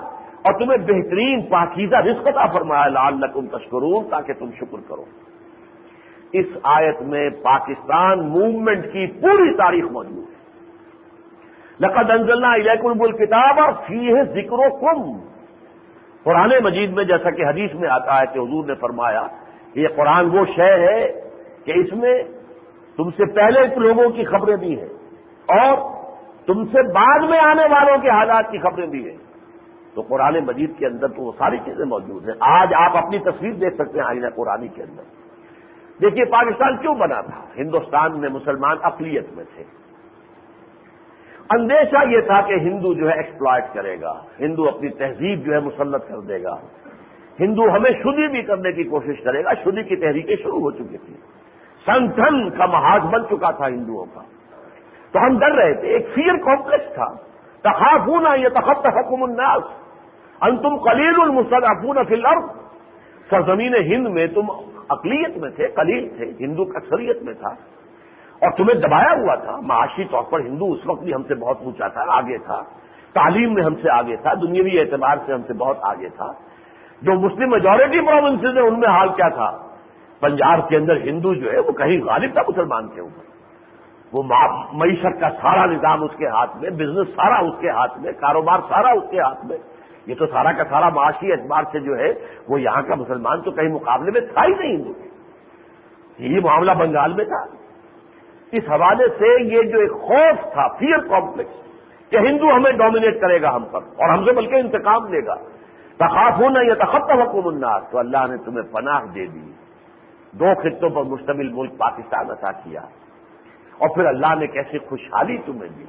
[0.46, 5.06] اور تمہیں بہترین پاکیزہ رزق عطا فرمایا لال نقم تشکرون، تاکہ تم شکر کرو۔
[6.34, 10.44] اس آیت میں پاکستان موومنٹ کی پوری تاریخ موجود ہے۔
[11.80, 15.28] لقد انزلنا الیکم الکتاب اور فی ہے ذکر و کم
[16.24, 19.28] قرآن مجید میں جیسا کہ حدیث میں آتا ہے کہ حضور نے فرمایا
[19.74, 21.12] کہ یہ قرآن وہ شے ہے
[21.66, 22.14] کہ اس میں
[22.98, 24.90] تم سے پہلے لوگوں کی خبریں بھی ہیں
[25.60, 25.78] اور
[26.48, 29.18] تم سے بعد میں آنے والوں کے حالات کی خبریں بھی ہیں۔
[29.96, 33.54] تو قرآن مجید کے اندر تو وہ ساری چیزیں موجود ہیں۔ آج آپ اپنی تصویر
[33.54, 35.23] دیکھ سکتے ہیں آئینہ قرآن کے اندر۔
[36.02, 39.64] دیکھیے پاکستان کیوں بنا تھا؟ ہندوستان میں مسلمان اقلیت میں تھے۔
[41.50, 45.60] اندیشہ یہ تھا کہ ہندو جو ہے ایکسپلائٹ کرے گا۔ ہندو اپنی تہذیب جو ہے
[45.60, 46.56] مسلط کر دے گا۔
[47.40, 50.98] ہندو ہمیں شدی بھی کرنے کی کوشش کرے گا۔ شدی کی تحریکیں شروع ہو چکی
[50.98, 51.14] تھی
[51.86, 54.22] سنگھن کا محاذ بن چکا تھا ہندوؤں کا۔
[55.12, 57.14] تو ہم ڈر رہے تھے۔ ایک فیئر کمپلیکس تھا۔
[57.62, 59.64] تخافونا یہ تخت حکم الناس۔
[60.42, 62.50] انتم قلیل المسلفون فی الارض۔
[63.30, 67.50] سرزمین ہند میں تم اقلیت میں تھے، قلیل تھے، ہندو اکثریت میں تھا۔
[68.34, 71.58] اور تمہیں دبایا ہوا تھا، معاشی طور پر ہندو اس وقت بھی ہم سے بہت
[71.62, 72.62] اونچا تھا، آگے تھا۔
[73.14, 76.32] تعلیم میں ہم سے آگے تھا، دنیاوی اعتبار سے ہم سے بہت آگے تھا۔
[77.02, 79.68] جو مسلم میجورٹی پروونسز ہیں، ان میں حال کیا تھا؟
[80.20, 83.34] پنجاب کے اندر ہندو جو ہے، وہ کہیں غالب تھا مسلمان کے اوپر۔
[84.14, 84.24] وہ
[84.74, 88.60] معیشت کا سارا نظام اس کے ہاتھ میں بزنس سارا اس کے ہاتھ میں، کاروبار
[88.70, 89.58] سارا اس کے ہاتھ میں۔
[90.06, 92.10] یہ تو سارا کا سارا معاشی اعتبار سے جو ہے،
[92.50, 94.94] وہ یہاں کا مسلمان تو کہیں مقابلے میں تھا ہی نہیں۔ ہندو
[96.18, 97.46] یہ معاملہ بنگال میں تھا۔
[98.52, 101.64] اس حوالے سے یہ جو ایک خوف تھا فیئر کمپلیکس
[102.10, 105.36] کہ ہندو ہمیں ڈومینیٹ کرے گا ہم پر، اور ہم سے بلکہ انتقام لے گا۔
[105.98, 109.52] تخاف ہونا یا تخت حکم الناس، تو اللہ نے تمہیں پناہ دے دی۔
[110.32, 112.82] دو خطوں پر مشتمل ملک پاکستان عطا کیا۔
[113.78, 115.84] اور پھر اللہ نے کیسے خوشحالی تمہیں دی۔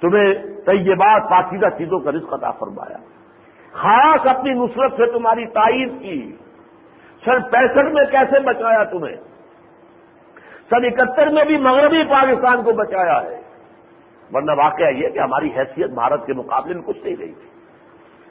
[0.00, 0.34] تمہیں
[0.66, 2.96] طیبات، پاکیزہ چیزوں کا رزق عطا فرمایا۔
[3.76, 6.36] خاص اپنی نصرت سے تمہاری تائید کی۔
[7.24, 9.16] سن پینسٹھ میں کیسے بچایا تمہیں؟
[10.70, 13.40] سن اکہتر میں بھی مغربی پاکستان کو بچایا ہے۔
[14.32, 17.48] ورنہ واقعہ یہ کہ ہماری حیثیت بھارت کے مقابلے میں کچھ نہیں رہی تھی۔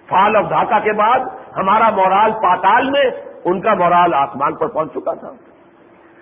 [0.09, 1.19] فال آف ڈھاکہ کے بعد
[1.57, 3.03] ہمارا مورال پاتال میں
[3.45, 5.27] ان کا مورال آسمان پر پہنچ چکا تھا۔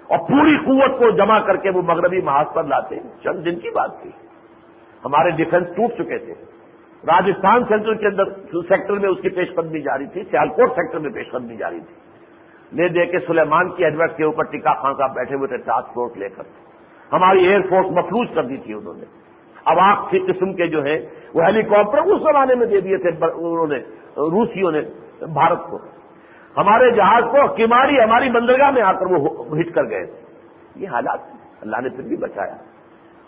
[0.08, 3.70] اور پوری قوت کو جمع کر کے وہ مغربی محاذ پر لاتے۔ چند دن کی
[3.70, 4.12] بات تھی۔
[5.06, 6.63] ہمارے ڈیفنس ٹوٹ چکے تھے۔
[7.04, 8.24] راجستھان سینٹر کے اندر
[8.62, 11.96] سیکٹر میں اس کی پیش قدمی جاری تھی، سیالکوٹ سیکٹر میں پیش قدمی جاری تھی۔
[12.74, 15.94] لے دے کے سلیمان کی ایڈوائس کے اوپر ٹکا خان صاحب بیٹھے ہوئے تھے ٹاسک
[15.94, 16.44] فورس لے کر۔
[17.14, 19.06] ہماری ایئر فورس مفلوج کر دی تھی انہوں نے۔
[19.66, 22.98] اب آپ کی قسم کے جو ہے، وہ ہیلی کاپٹر اس زمانے میں دے دیے
[22.98, 23.78] تھے انہوں نے،
[24.18, 24.82] روسیوں نے،
[25.26, 25.78] بھارت کو۔
[26.58, 30.24] ہمارے جہاز کو کماری ہماری بندرگاہ میں آ کر وہ ہٹ کر گئے۔ تھے
[30.76, 31.20] یہ حالات
[31.62, 32.56] اللہ نے پھر بھی بچایا۔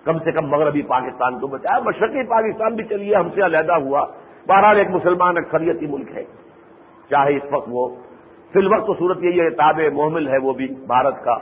[0.06, 4.06] کم سے کم مغربی پاکستان کو بچایا۔ مشرقی پاکستان بھی چلیے، ہم سے علیحدہ ہوا۔
[4.48, 6.24] بہرحال ایک مسلمان اکثریتی ملک ہے۔
[7.10, 7.90] چاہے اس وقت وہ
[8.54, 11.36] فی الوقت تو صورت یہی ہے تاب محمل ہے وہ بھی بھارت کا۔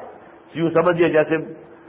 [0.55, 1.37] یوں سمجھیے جیسے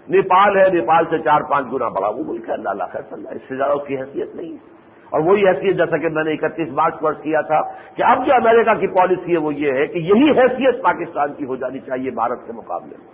[0.09, 3.29] نیپال ہے، نیپال سے چار پانچ گنا بڑا وہ ملک ہے۔ اللہ اللہ خیر اللہ
[3.29, 6.31] اس سے زیادہ اس کی حیثیت نہیں ہے۔ اور وہی حیثیت جیسا کہ میں نے
[6.31, 7.61] اکتیس مارچ پر کیا تھا
[7.95, 11.45] کہ اب جو امریکہ کی پالیسی ہے وہ یہ ہے کہ یہی حیثیت پاکستان کی
[11.45, 13.07] ہو جانی چاہیے بھارت کے مقابلے میں۔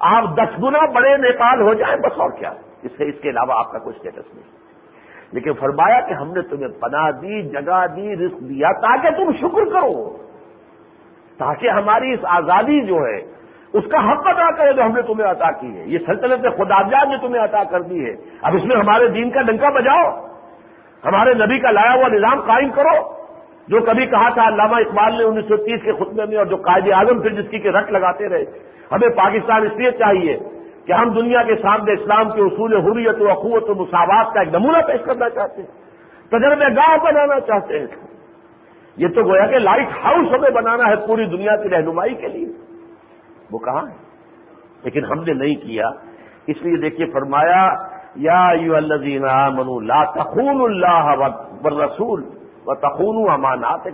[0.00, 2.52] آپ دس گنا بڑے نیپال ہو جائیں، بس اور کیا۔
[2.82, 4.44] اس سے اس کے علاوہ آپ کا کوئی اسٹیٹس نہیں.
[5.32, 9.64] لیکن فرمایا کہ ہم نے تمہیں پناہ دی، جگہ دی رسک دیا تاکہ تم شکر
[9.64, 10.16] کرو،
[11.38, 13.38] تاکہ ہماری اس آزادی جو ہے،
[13.72, 16.82] اس کا حق ادا کرے جو ہم نے تمہیں عطا کی ہے۔ یہ سلطنت خدا
[16.82, 18.12] نے تمہیں عطا کر دی ہے۔
[18.42, 20.26] اب اس میں ہمارے دین کا ڈنکا بجاؤ،
[21.04, 23.18] ہمارے نبی کا لایا ہوا نظام قائم کرو۔
[23.68, 26.56] جو کبھی کہا تھا علامہ اقبال نے انیس سو تیس کے خطبے میں اور جو
[26.56, 28.42] قائد اعظم پھر جس کی کہ رٹ لگاتے رہے،
[28.92, 30.57] ہمیں پاکستان اس لیے چاہیے
[30.88, 34.48] کہ ہم دنیا کے سامنے اسلام کے اصول حریت و اخوت و مساوات کا ایک
[34.48, 35.68] نمونہ پیش کرنا چاہتے ہیں،
[36.28, 37.86] تجربے گاؤں بنانا چاہتے ہیں۔
[38.96, 42.48] یہ تو گویا کہ لائٹ ہاؤس ہمیں بنانا ہے پوری دنیا کی رہنمائی کے لیے۔
[43.52, 43.96] وہ کہاں ہے؟
[44.82, 45.88] لیکن ہم نے نہیں کیا۔
[46.46, 47.68] اس لیے دیکھیے فرمایا،
[48.16, 51.08] یا یو اللہ منو لا تخون اللہ
[51.84, 52.24] رسول
[52.66, 53.86] و تخون امانات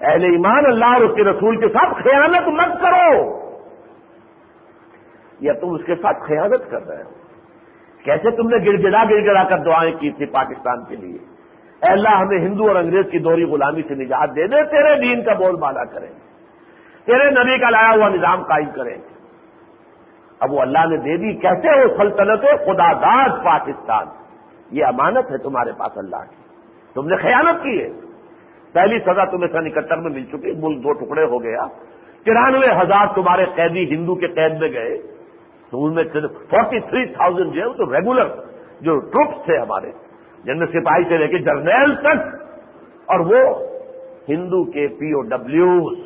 [0.00, 3.51] اہل ایمان اللہ اور اس کے رسول کے ساتھ خیانت مت کرو۔
[5.42, 7.10] یا تم اس کے ساتھ خیانت کر رہے ہو؟
[8.04, 11.18] کیسے تم نے گڑ گڑا گڑ گڑا کر دعائیں کی تھی پاکستان کے لیے؟
[11.82, 15.24] اے اللہ، ہمیں ہندو اور انگریز کی دوری غلامی سے نجات دے دے، تیرے دین
[15.24, 16.10] کا بول بالا کریں،
[17.04, 18.98] تیرے نبی کا لایا ہوا نظام قائم کریں۔
[20.40, 24.06] اب وہ اللہ نے دے دی کہتے ہو سلطنت خدا داد پاکستان؟
[24.70, 26.36] یہ امانت ہے تمہارے پاس اللہ کی۔
[26.94, 27.88] تم نے خیانت کی ہے۔
[28.72, 31.66] پہلی سزا تمہیں سن اکہتر میں مل چکی، ملک دو ٹکڑے ہو گیا۔
[32.24, 35.11] ترانوے ہزار تمہارے قیدی ہندو کے قید میں گئے۔
[35.72, 36.04] تو ان میں
[36.50, 38.28] فورٹی تھری تھاؤزینڈ جو ہے وہ تو ریگولر
[38.80, 39.90] جو ٹروپس تھے ہمارے۔
[40.44, 42.34] جن سپاہی سے لے کے جرنیل تک۔
[43.06, 43.66] اور وہ
[44.28, 45.98] ہندو کے پی او ڈبلوز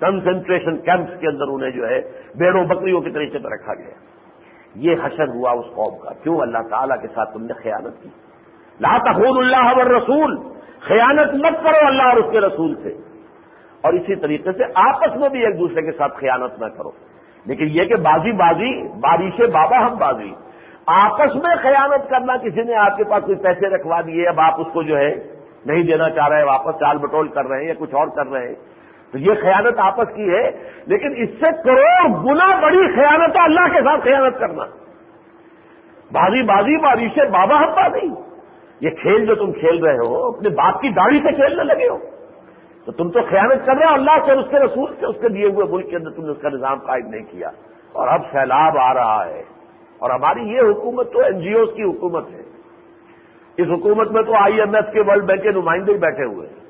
[0.00, 2.00] کنسنٹریشن کیمپس کے اندر انہیں جو ہے
[2.34, 3.94] بیڑوں بکریوں کے طریقے پر رکھا گیا۔
[4.74, 8.08] یہ حشر ہوا اس قوم کا۔ کیوں؟ اللہ تعالیٰ کے ساتھ تم نے خیانت کی۔
[8.80, 10.36] لا تخون اللہ اور رسول
[10.80, 12.88] خیانت مت کرو اللہ اور اس کے رسول سے۔
[13.80, 17.11] اور اسی طریقے سے آپس میں بھی ایک دوسرے کے ساتھ خیانت نہ کرو۔
[17.46, 20.32] لیکن یہ کہ بازی بازی، بارش بابا ہم بازی۔
[20.86, 24.60] آپس میں خیانت کرنا کسی نے آپ کے پاس کوئی پیسے رکھوا دیے، اب آپ
[24.60, 25.14] اس کو جو ہے
[25.66, 28.26] نہیں دینا چاہ رہے ہیں واپس چال بٹول کر رہے ہیں یا کچھ اور کر
[28.26, 28.54] رہے ہیں۔
[29.12, 30.50] تو یہ خیانت آپس کی ہے،
[30.86, 34.64] لیکن اس سے کروڑ گنا بڑی خیانت ہے اللہ کے ساتھ خیانت کرنا۔
[36.12, 38.14] بازی بازی بازی سے بابا ہپا نہیں
[38.80, 42.21] یہ کھیل جو تم کھیل رہے ہو، اپنے باپ کی داڑھی سے کھیلنے لگے ہو۔
[42.84, 45.28] تو تم تو خیانت کر رہے ہو اللہ سے اس کے رسول سے، اس کے
[45.28, 47.48] دیے ہوئے ملک کے اندر تم نے اس کا نظام قائم نہیں کیا۔
[47.92, 49.40] اور اب سیلاب آ رہا ہے۔
[49.98, 52.40] اور ہماری یہ حکومت تو این جی اوز کی حکومت ہے۔
[53.56, 56.62] اس حکومت میں تو آئی ایم ایف کے ورلڈ بینک کے نمائندے بیٹھے ہوئے ہیں۔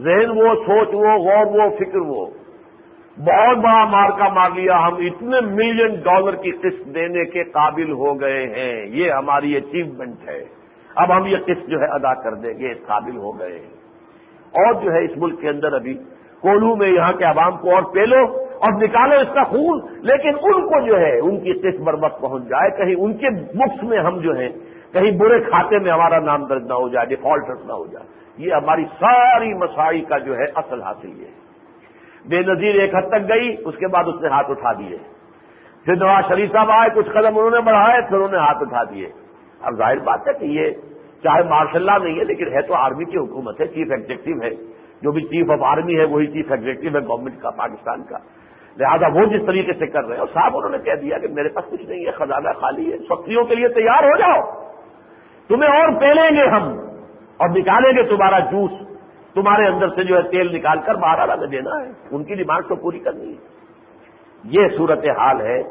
[0.00, 2.26] ذہن وہ، سوچ وہ، غور وہ، فکر وہ۔
[3.18, 8.20] بہت بڑا مارکا مار لیا۔ ہم اتنے ملین ڈالر کی قسط دینے کے قابل ہو
[8.20, 10.44] گئے ہیں۔ یہ ہماری اچیومنٹ ہے۔
[10.94, 13.81] اب ہم یہ قسط جو ہے ادا کر دیں گے، قابل ہو گئے ہیں۔
[14.52, 15.94] اور جو ہے اس ملک کے اندر ابھی
[16.40, 20.62] کولو میں یہاں کے عوام کو اور پیلو اور نکالو اس کا خون، لیکن ان
[20.68, 23.98] کو جو ہے، ان کی قسط بر وقت پہنچ جائے، کہیں ان کے مفت میں
[23.98, 24.48] ہم جو ہیں،
[24.92, 28.06] کہیں برے کھاتے میں ہمارا نام درج نہ ہو جائے ڈیفالٹ نہ ہو جائے۔
[28.38, 31.42] یہ ہماری ساری مسائی کا جو ہے اصل حاصل یہ ہے۔
[32.28, 34.96] بے نظیر ایک حد تک گئی، اس کے بعد اس نے ہاتھ اٹھا دیے۔
[35.84, 38.82] پھر نواز شریف صاحب آئے، کچھ قدم انہوں نے بڑھائے، پھر انہوں نے ہاتھ اٹھا
[38.84, 39.08] دیے۔
[39.60, 40.64] اب ظاہر بات ہے کہ یہ
[41.22, 44.72] چاہے مارشل اللہ نہیں ہے، لیکن ہے تو آرمی کی حکومت ہے، چیف ایگزیکٹو ہے۔
[45.02, 48.18] جو بھی چیف آف آرمی ہے، وہی چیف ایگزیکٹو ہے گورنمنٹ کا، پاکستان کا۔
[48.76, 51.28] لہٰذا وہ جس طریقے سے کر رہے ہیں، اور صاحب انہوں نے کہہ دیا کہ
[51.32, 54.60] میرے پاس کچھ نہیں ہے، خزانہ خالی ہے سختیوں کے لیے تیار ہو جاؤ۔
[55.48, 56.78] تمہیں اور پھیلیں گے ہم،
[57.36, 58.92] اور نکالیں گے تمہارا جوس۔
[59.34, 62.64] تمہارے اندر سے جو ہے تیل نکال کر باہر والا دینا ہے۔ ان کی ڈیمانڈ
[62.64, 63.62] تو پوری کرنی ہے۔
[64.44, 65.62] یہ صورت حال ہے۔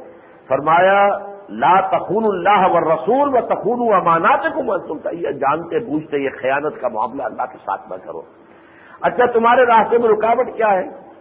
[0.47, 6.18] فرمایا لا تخون اللہ و رسول و تخون و امانات کو محسوس یہ جانتے بوجھتے
[6.18, 8.22] یہ خیانت کا معاملہ اللہ کے ساتھ نہ کرو۔
[9.02, 11.12] اچھا تمہارے راستے میں رکاوٹ کیا ہے؟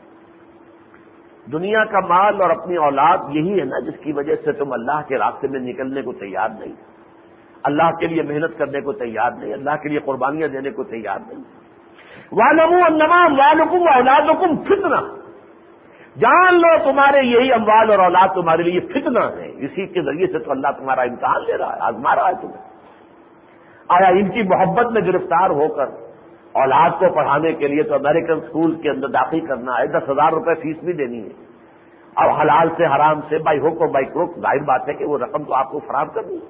[1.53, 5.01] دنیا کا مال اور اپنی اولاد یہی ہے نا جس کی وجہ سے تم اللہ
[5.09, 6.73] کے راستے میں نکلنے کو تیار نہیں۔
[7.65, 11.19] اللہ کے لیے محنت کرنے کو تیار نہیں، اللہ کے لیے قربانیاں دینے کو تیار
[11.29, 11.43] نہیں۔
[12.33, 15.20] والم النمام والکم اولادکم فتنہ
[16.17, 20.39] جان لو تمہارے یہی اموال اور اولاد تمہارے لیے فتنہ ہے۔ اسی کے ذریعے سے
[20.39, 22.71] تو اللہ تمہارا امتحان لے رہا ہے، آزما رہا ہے تمہیں۔
[23.89, 25.87] آیا ان کی محبت میں گرفتار ہو کر
[26.53, 30.33] اولاد کو پڑھانے کے لیے تو امریکن اسکول کے اندر داخل کرنا ہے، دس ہزار
[30.33, 31.51] روپے فیس بھی دینی ہے۔
[32.15, 35.19] اب حلال سے حرام سے بائی ہوک اور بائی کروک ظاہر بات ہے کہ وہ
[35.19, 36.47] رقم تو آپ کو فراہم کرنی ہے۔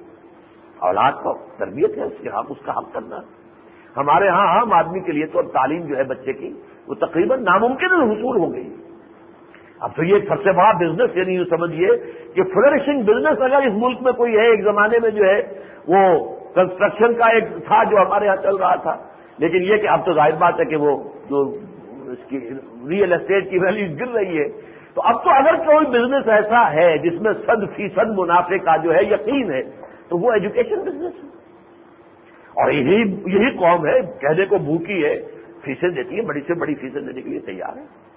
[0.79, 3.17] اولاد کو تربیت ہے اس کے حق اس کا حق کرنا
[3.97, 7.93] ہمارے ہاں عام آدمی کے لیے تو تعلیم جو ہے بچے کی، وہ تقریباً ناممکن
[7.93, 8.75] حصول ہو گئی۔
[9.81, 11.87] اب تو یہ سب سے بڑا بزنس یعنی یوں سمجھیے
[12.33, 15.41] کہ فلرشنگ بزنس اگر اس ملک میں کوئی ہے، ایک زمانے میں جو ہے،
[15.87, 18.97] وہ کنسٹرکشن کا ایک تھا جو ہمارے یہاں چل رہا تھا۔
[19.37, 21.49] لیکن یہ کہ اب تو ظاہر بات ہے کہ وہ جو
[22.11, 22.39] اس کی
[22.89, 24.47] ریئل اسٹیٹ کی ویلو گر رہی ہے۔
[24.93, 28.93] تو اب تو اگر کوئی بزنس ایسا ہے جس میں صد فیصد منافع کا جو
[28.93, 29.61] ہے یقین ہے،
[30.09, 31.29] تو وہ ایجوکیشن بزنس ہے۔
[32.49, 35.21] اور یہی یہی قوم ہے، کہنے کو بھوکی ہے
[35.65, 38.10] فیسیں دیتی ہے، بڑی سے بڑی فیسیں دینے کے لیے تیار ہے۔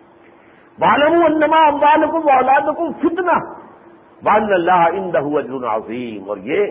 [0.79, 3.39] بالم انما امبالکم اولادکم فتنہ
[4.23, 6.67] بال اللہ اندہ اجر عظیم اور یہ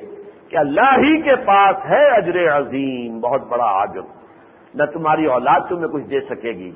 [0.50, 4.04] کہ اللہ ہی کے پاس ہے اجر عظیم، بہت بڑا عجب
[4.76, 6.72] نہ تمہاری اولاد تمہیں کچھ دے سکے گی۔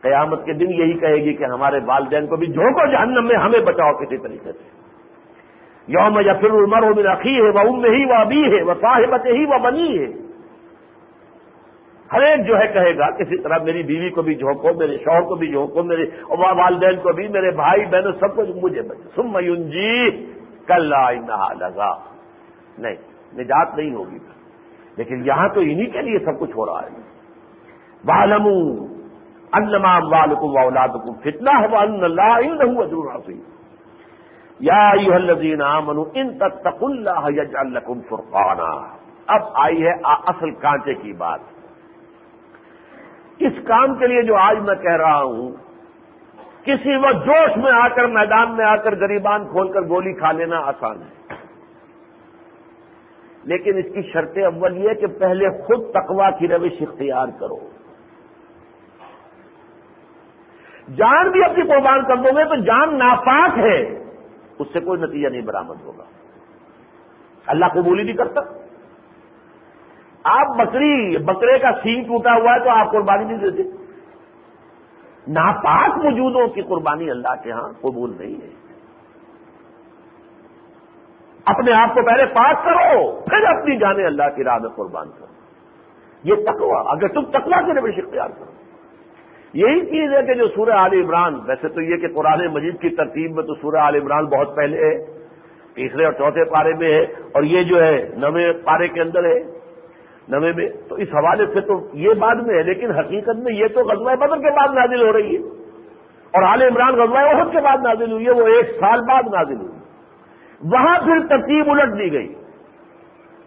[0.00, 3.60] قیامت کے دن یہی کہے گی کہ ہمارے والدین کو بھی جھونکو، جہنم میں ہمیں
[3.60, 4.84] بچاؤ کسی طریقے سے۔
[5.88, 9.44] یوم یا پھر عمر و ہے وہ ام ہی وہ ابھی ہے وہ صاحبت ہی
[9.44, 10.23] وہ بنی ہے
[12.14, 15.20] ہر ایک جو ہے کہے گا، کسی طرح میری بیوی کو بھی جھونکو میرے شوہر
[15.20, 18.82] کو بھی جھونکو میرے والدین کو بھی، میرے بھائی بہنوں سب کو مجھے
[19.14, 20.10] سم جی
[20.66, 20.88] کل
[21.58, 21.94] لگا۔
[22.78, 22.96] نہیں،
[23.34, 24.18] نجات نہیں ہوگی۔
[24.96, 26.88] لیکن یہاں تو انہی کے لیے سب کچھ ہو رہا ہے۔
[28.04, 28.46] بالم
[29.52, 33.30] انما والکم اولادکم فتنہ وان اللہ
[34.60, 38.86] یا الذین آمنوا ان تتقوا اللہ یجعل لكم فرقانا۔
[39.26, 41.40] اب آئی ہے اصل کانٹے کی بات۔
[43.38, 45.52] اس کام کے لیے جو آج میں کہہ رہا ہوں؟
[46.64, 50.32] کسی وقت جوش میں آ کر میدان میں آ کر گریبان کھول کر گولی کھا
[50.32, 51.24] لینا آسان ہے۔
[53.44, 57.68] لیکن اس کی شرط اول یہ کہ پہلے خود تقوا کی روش اختیار کرو۔
[60.96, 63.82] جان بھی اپنی قربان کر دو گے تو جان ناپاک ہے،
[64.58, 66.04] اس سے کوئی نتیجہ نہیں برامد ہوگا۔
[67.46, 68.63] اللہ قبول ہی نہیں کرتا۔
[70.24, 73.62] آپ بکری، بکرے کا سینگ ٹوٹا ہوا ہے تو آپ قربانی نہیں دیتے۔
[75.28, 78.64] ناپاک موجودوں کی قربانی اللہ کے ہاں قبول نہیں ہے۔
[81.46, 85.26] اپنے آپ کو پہلے پاک کرو، پھر اپنی جانے اللہ کی راہ میں قربان کرو۔
[86.24, 88.50] یہ تکوا اگر تم تکوا کے روش اختیار کرو۔
[89.52, 92.88] یہی چیز ہے کہ جو سورہ عال عمران، ویسے تو یہ کہ قرآن مجید کی
[92.88, 95.04] ترتیب میں تو سورہ عال عمران بہت پہلے ہے،
[95.74, 97.00] تیسرے اور چوتھے پارے میں ہے،
[97.32, 99.53] اور یہ جو ہے نویں پارے کے اندر ہے۔
[100.28, 103.66] نویں میں۔ تو اس حوالے سے تو یہ بعد میں ہے، لیکن حقیقت میں یہ
[103.66, 105.42] تو غزوہ بدر کے بعد نازل ہو رہی ہے۔
[106.34, 109.56] اور عال عمران غزوہ عہد کے بعد نازل ہوئی ہے، وہ ایک سال بعد نازل
[109.56, 109.78] ہوئی۔
[110.64, 112.34] وہاں پھر ترتیب الٹ دی گئی۔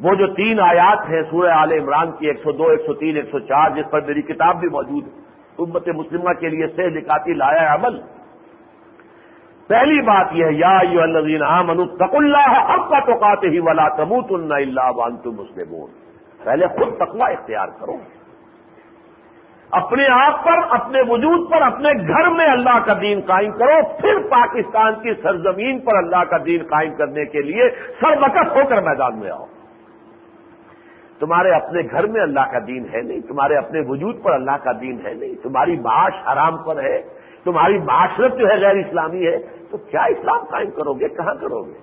[0.03, 3.15] وہ جو تین آیات ہیں سورہ عال عمران کی، ایک سو دو، ایک سو تین،
[3.15, 5.21] ایک سو چار، جس پر میری کتاب بھی موجود ہے۔
[5.59, 8.01] امت مسلمہ کے لیے سے لکھاتی لایا عمل۔
[9.67, 13.95] پہلی بات یہ ہے، یا یو الزین من تق اللہ اب کا تو ہی ولا
[13.95, 16.06] تموت اللہ وان تم مسلم
[16.43, 17.95] پہلے خود تقوا اختیار کرو۔
[19.71, 24.27] اپنے آپ پر، اپنے وجود پر، اپنے گھر میں اللہ کا دین قائم کرو۔ پھر
[24.29, 27.69] پاکستان کی سرزمین پر اللہ کا دین قائم کرنے کے لیے
[28.01, 29.45] سر ہو کر میدان میں آؤ۔
[31.19, 34.71] تمہارے اپنے گھر میں اللہ کا دین ہے نہیں، تمہارے اپنے وجود پر اللہ کا
[34.71, 37.01] دین ہے نہیں۔ تمہاری معاش حرام پر ہے،
[37.43, 39.37] تمہاری معاشرت جو ہے غیر اسلامی ہے۔
[39.71, 41.73] تو کیا اسلام قائم کرو گے؟ کہاں کرو گے؟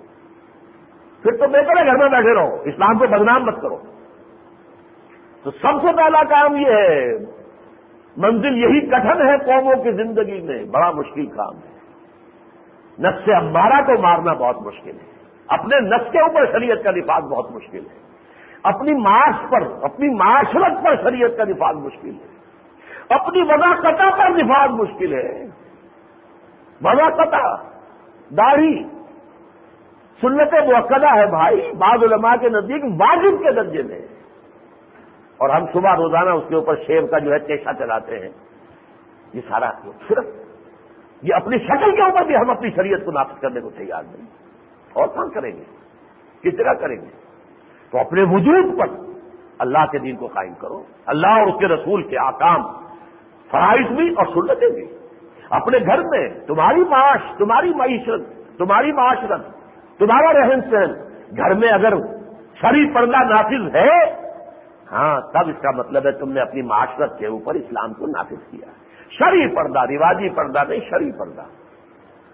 [1.23, 3.77] پھر تو بہتر ہے گھر میں بیٹھے رہو۔ اسلام کو بدنام مت کرو۔
[5.45, 7.17] تو سب سے پہلا کام یہ ہے،
[8.17, 11.75] منزل یہی کٹن ہے قوموں کی زندگی میں، بڑا مشکل کام ہے۔
[12.99, 15.13] نقش امارا کو مارنا بہت مشکل ہے۔
[15.47, 17.99] اپنے نقش کے اوپر شریعت کا نفاذ بہت مشکل ہے۔
[18.63, 22.35] اپنی معاش پر، اپنی معاشرت پر شریعت کا نفاذ مشکل ہے۔
[23.09, 25.45] اپنی وضا پر نفاذ مشکل ہے۔
[26.81, 27.55] وضا
[28.29, 28.83] داڑھی۔
[30.21, 34.14] سنت موقع ہے بھائی، بعض علماء کے نزدیک واجب کے درجے میں۔
[35.37, 38.29] اور ہم صبح روزانہ اس کے اوپر شیو کا جو ہے چیشا چلاتے ہیں۔
[39.33, 39.69] یہ سارا
[40.07, 40.25] صرف
[41.21, 44.27] یہ اپنی شکل کے اوپر بھی ہم اپنی شریعت کو نافذ کرنے کو تیار نہیں۔
[44.93, 45.63] اور کون کریں گے؟
[46.41, 47.09] کس طرح کریں گے؟
[47.91, 48.87] تو اپنے وجود پر
[49.59, 52.63] اللہ کے دین کو قائم کرو۔ اللہ اور اس کے رسول کے آکام
[53.51, 54.97] فرائض بھی اور سنتیں بھی۔
[55.49, 59.45] اپنے گھر میں تمہاری معاش، تمہاری معیشت، تمہاری معاشرت،
[59.99, 61.05] تمہارا رہن سہن۔
[61.37, 61.93] گھر میں اگر
[62.55, 64.24] شری پردہ نافذ ہے
[64.95, 68.51] ہاں تب اس کا مطلب ہے تم نے اپنی معاشرت کے اوپر اسلام کو نافذ
[68.51, 68.67] کیا۔
[69.09, 71.43] شری پردہ، رواجی پردہ نہیں شری پردہ۔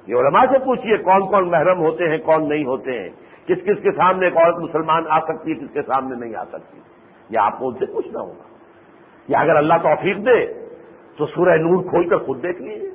[0.07, 3.09] یہ علماء سے پوچھیے کون کون محرم ہوتے ہیں، کون نہیں ہوتے ہیں۔
[3.47, 6.43] کس کس کے سامنے ایک عورت مسلمان آ سکتی ہے، کس کے سامنے نہیں آ
[6.43, 6.79] سکتی۔
[7.29, 8.43] یہ آپ کو ان سے پوچھنا ہوگا۔
[9.27, 10.53] یا اگر اللہ توفیق دے،
[11.17, 12.91] تو سورہ نور کھول کر خود دیکھ لیجیے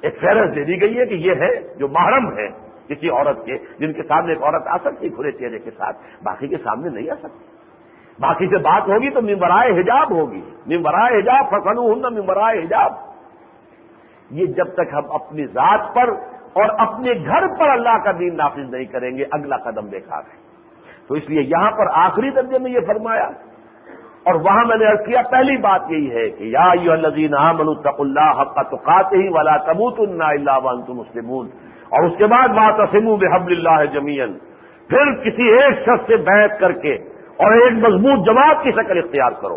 [0.00, 2.48] ایک فہرست دے دی گئی ہے کہ یہ ہے جو محرم ہے،
[2.88, 6.48] کسی عورت کے، جن کے سامنے ایک عورت آ سکتی کھلے چہرے کے ساتھ، باقی
[6.48, 7.61] کے سامنے نہیں آ سکتی۔
[8.22, 12.92] باقی سے بات ہوگی تو ممبرائے حجاب ہوگی۔ ممبرائے حجاب فسن ہوں ممبرائے حجاب۔
[14.30, 16.08] یہ جب تک ہم اپنی ذات پر
[16.52, 20.52] اور اپنے گھر پر اللہ کا دین نافذ نہیں کریں گے، اگلا قدم دیکھا ہے۔
[21.08, 23.26] تو اس لیے یہاں پر آخری درجے میں یہ فرمایا۔
[24.24, 28.40] اور وہاں میں نے ارد کیا، پہلی بات یہی ہے کہ یا الزین منتق اللہ
[28.40, 31.46] حق کا تو ہی والا تبوت اللہ ون مسلمون۔
[31.82, 34.38] اور اس کے بعد بات اسم بحب اللہ جمین
[34.88, 39.30] پھر کسی ایک شخص سے بیٹھ کر کے اور ایک مضبوط جماعت کی شکل اختیار
[39.30, 39.56] کرو۔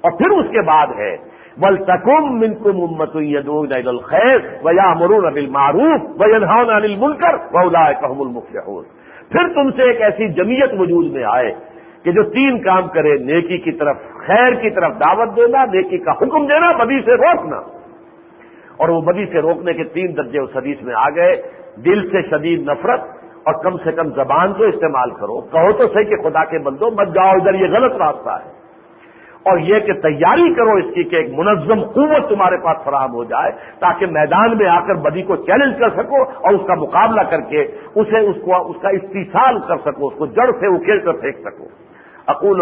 [0.00, 3.16] اور پھر اس کے بعد ہے بل تکم من کو ممت
[3.86, 8.84] الخیر و یا مرون ابل معروف و ینہون انل منکر و کہم المفلحون۔
[9.28, 11.54] پھر تم سے ایک ایسی جمیت وجود میں آئے
[12.04, 13.96] کہ جو تین کام کرے، نیکی کی طرف
[14.26, 17.56] خیر کی طرف دعوت دینا، نیکی کا حکم دینا، بدی سے روکنا۔
[18.76, 21.32] اور وہ بدی سے روکنے کے تین درجے اس حدیث میں آ گئے،
[21.76, 23.00] دل سے شدید نفرت
[23.46, 26.86] اور کم سے کم زبان کو استعمال کرو۔ کہو تو صحیح کہ خدا کے بندو،
[26.90, 28.60] مت جاؤ، ادھر یہ غلط راستہ ہے۔
[29.40, 33.24] اور یہ کہ تیاری کرو اس کی کہ ایک منظم قوت تمہارے پاس فراہم ہو
[33.24, 37.20] جائے تاکہ میدان میں آ کر بدی کو چیلنج کر سکو اور اس کا مقابلہ
[37.30, 37.60] کر کے
[37.94, 41.36] اسے اس کو اس کا استحصال کر سکو، اس کو جڑ سے اکھیڑ کر پھینک
[41.36, 41.64] سکو۔
[42.26, 42.58] اقول